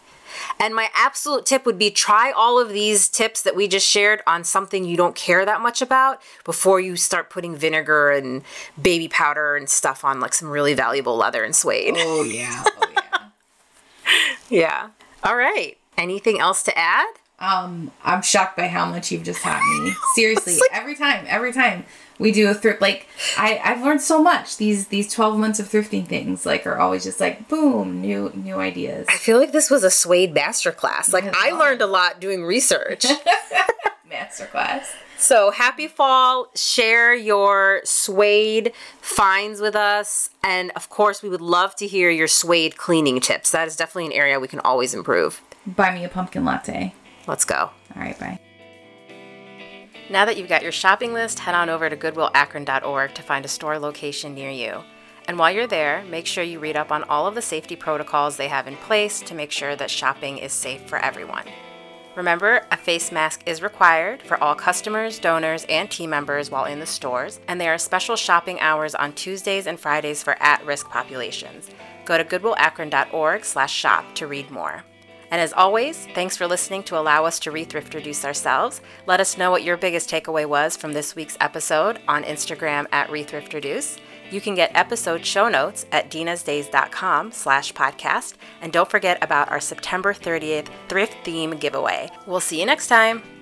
and 0.59 0.75
my 0.75 0.89
absolute 0.93 1.45
tip 1.45 1.65
would 1.65 1.77
be 1.77 1.91
try 1.91 2.31
all 2.31 2.59
of 2.59 2.69
these 2.69 3.09
tips 3.09 3.41
that 3.41 3.55
we 3.55 3.67
just 3.67 3.87
shared 3.87 4.21
on 4.27 4.43
something 4.43 4.85
you 4.85 4.97
don't 4.97 5.15
care 5.15 5.45
that 5.45 5.61
much 5.61 5.81
about 5.81 6.21
before 6.43 6.79
you 6.79 6.95
start 6.95 7.29
putting 7.29 7.55
vinegar 7.55 8.11
and 8.11 8.43
baby 8.81 9.07
powder 9.07 9.55
and 9.55 9.69
stuff 9.69 10.03
on 10.03 10.19
like 10.19 10.33
some 10.33 10.49
really 10.49 10.73
valuable 10.73 11.15
leather 11.15 11.43
and 11.43 11.55
suede. 11.55 11.95
Oh 11.97 12.23
yeah. 12.29 12.63
Oh 12.65 12.87
yeah. 12.93 13.19
Yeah. 14.49 14.89
All 15.23 15.35
right. 15.35 15.77
Anything 15.97 16.39
else 16.39 16.63
to 16.63 16.77
add? 16.77 17.07
Um, 17.39 17.91
I'm 18.03 18.21
shocked 18.21 18.57
by 18.57 18.67
how 18.67 18.85
much 18.85 19.11
you've 19.11 19.23
just 19.23 19.41
taught 19.41 19.61
me. 19.61 19.91
Seriously, 20.15 20.55
every 20.71 20.95
time, 20.95 21.25
every 21.27 21.53
time 21.53 21.85
we 22.19 22.31
do 22.31 22.49
a 22.49 22.53
thrift, 22.53 22.81
like 22.81 23.07
I, 23.37 23.59
I've 23.63 23.83
learned 23.83 24.01
so 24.01 24.21
much. 24.21 24.57
These 24.57 24.87
these 24.87 25.11
12 25.11 25.37
months 25.37 25.59
of 25.59 25.69
thrifting 25.69 26.07
things, 26.07 26.45
like, 26.45 26.65
are 26.65 26.77
always 26.77 27.03
just 27.03 27.19
like 27.19 27.47
boom, 27.47 28.01
new 28.01 28.31
new 28.35 28.59
ideas. 28.59 29.05
I 29.09 29.17
feel 29.17 29.37
like 29.37 29.51
this 29.51 29.69
was 29.69 29.83
a 29.83 29.91
suede 29.91 30.33
masterclass. 30.33 31.13
Like 31.13 31.25
I 31.35 31.51
learned 31.51 31.81
a 31.81 31.87
lot 31.87 32.19
doing 32.19 32.43
research. 32.43 33.05
Masterclass. 34.11 34.85
So 35.17 35.51
happy 35.51 35.87
fall. 35.87 36.49
Share 36.55 37.13
your 37.13 37.81
suede 37.83 38.71
finds 39.01 39.59
with 39.59 39.75
us. 39.75 40.29
And 40.43 40.71
of 40.75 40.89
course, 40.89 41.21
we 41.21 41.29
would 41.29 41.41
love 41.41 41.75
to 41.77 41.87
hear 41.87 42.09
your 42.09 42.27
suede 42.27 42.77
cleaning 42.77 43.19
tips. 43.19 43.51
That 43.51 43.67
is 43.67 43.75
definitely 43.75 44.07
an 44.07 44.13
area 44.13 44.39
we 44.39 44.47
can 44.47 44.59
always 44.61 44.93
improve. 44.93 45.41
Buy 45.65 45.93
me 45.93 46.05
a 46.05 46.09
pumpkin 46.09 46.45
latte. 46.45 46.93
Let's 47.25 47.43
go. 47.43 47.71
All 47.95 48.01
right, 48.01 48.17
bye. 48.17 48.39
Now 50.09 50.23
that 50.23 50.37
you've 50.37 50.47
got 50.47 50.63
your 50.63 50.71
shopping 50.71 51.13
list, 51.13 51.39
head 51.39 51.53
on 51.53 51.69
over 51.69 51.89
to 51.89 51.97
goodwillakron.org 51.97 53.13
to 53.13 53.21
find 53.21 53.43
a 53.43 53.49
store 53.49 53.77
location 53.77 54.33
near 54.33 54.49
you. 54.49 54.83
And 55.27 55.37
while 55.37 55.51
you're 55.51 55.67
there, 55.67 56.05
make 56.05 56.25
sure 56.25 56.45
you 56.45 56.59
read 56.59 56.77
up 56.77 56.93
on 56.93 57.03
all 57.03 57.27
of 57.27 57.35
the 57.35 57.41
safety 57.41 57.75
protocols 57.75 58.37
they 58.37 58.47
have 58.47 58.67
in 58.67 58.77
place 58.77 59.19
to 59.21 59.35
make 59.35 59.51
sure 59.51 59.75
that 59.75 59.91
shopping 59.91 60.37
is 60.37 60.53
safe 60.53 60.87
for 60.87 60.97
everyone. 60.99 61.43
Remember, 62.15 62.65
a 62.71 62.77
face 62.77 63.11
mask 63.11 63.43
is 63.45 63.61
required 63.61 64.23
for 64.23 64.41
all 64.41 64.55
customers, 64.55 65.19
donors, 65.19 65.65
and 65.67 65.91
team 65.91 66.09
members 66.09 66.49
while 66.49 66.65
in 66.65 66.79
the 66.79 66.85
stores, 66.85 67.41
and 67.47 67.59
there 67.59 67.73
are 67.73 67.77
special 67.77 68.15
shopping 68.15 68.59
hours 68.61 68.95
on 68.95 69.11
Tuesdays 69.11 69.67
and 69.67 69.77
Fridays 69.77 70.23
for 70.23 70.41
at-risk 70.41 70.89
populations. 70.89 71.69
Go 72.05 72.17
to 72.17 72.23
goodwillakron.org/shop 72.23 74.15
to 74.15 74.25
read 74.25 74.49
more. 74.49 74.83
And 75.31 75.41
as 75.41 75.53
always, 75.53 76.07
thanks 76.15 76.37
for 76.37 76.47
listening 76.47 76.83
to 76.83 76.97
allow 76.97 77.25
us 77.25 77.39
to 77.39 77.51
re-thrift 77.51 77.93
reduce 77.93 78.23
ourselves. 78.23 78.81
Let 79.05 79.19
us 79.19 79.37
know 79.37 79.51
what 79.51 79.63
your 79.63 79.77
biggest 79.77 80.09
takeaway 80.09 80.45
was 80.45 80.77
from 80.77 80.93
this 80.93 81.15
week's 81.15 81.37
episode 81.41 81.99
on 82.07 82.23
Instagram 82.23 82.87
at 82.91 83.09
rethriftreduce. 83.09 83.99
You 84.31 84.41
can 84.41 84.55
get 84.55 84.71
episode 84.75 85.25
show 85.25 85.47
notes 85.47 85.85
at 85.91 86.09
dinasdays.com 86.11 87.31
slash 87.31 87.73
podcast. 87.73 88.35
And 88.61 88.73
don't 88.73 88.89
forget 88.89 89.23
about 89.23 89.49
our 89.49 89.61
September 89.61 90.13
30th 90.13 90.67
thrift 90.89 91.15
theme 91.23 91.51
giveaway. 91.51 92.09
We'll 92.25 92.39
see 92.39 92.59
you 92.59 92.65
next 92.65 92.87
time. 92.87 93.36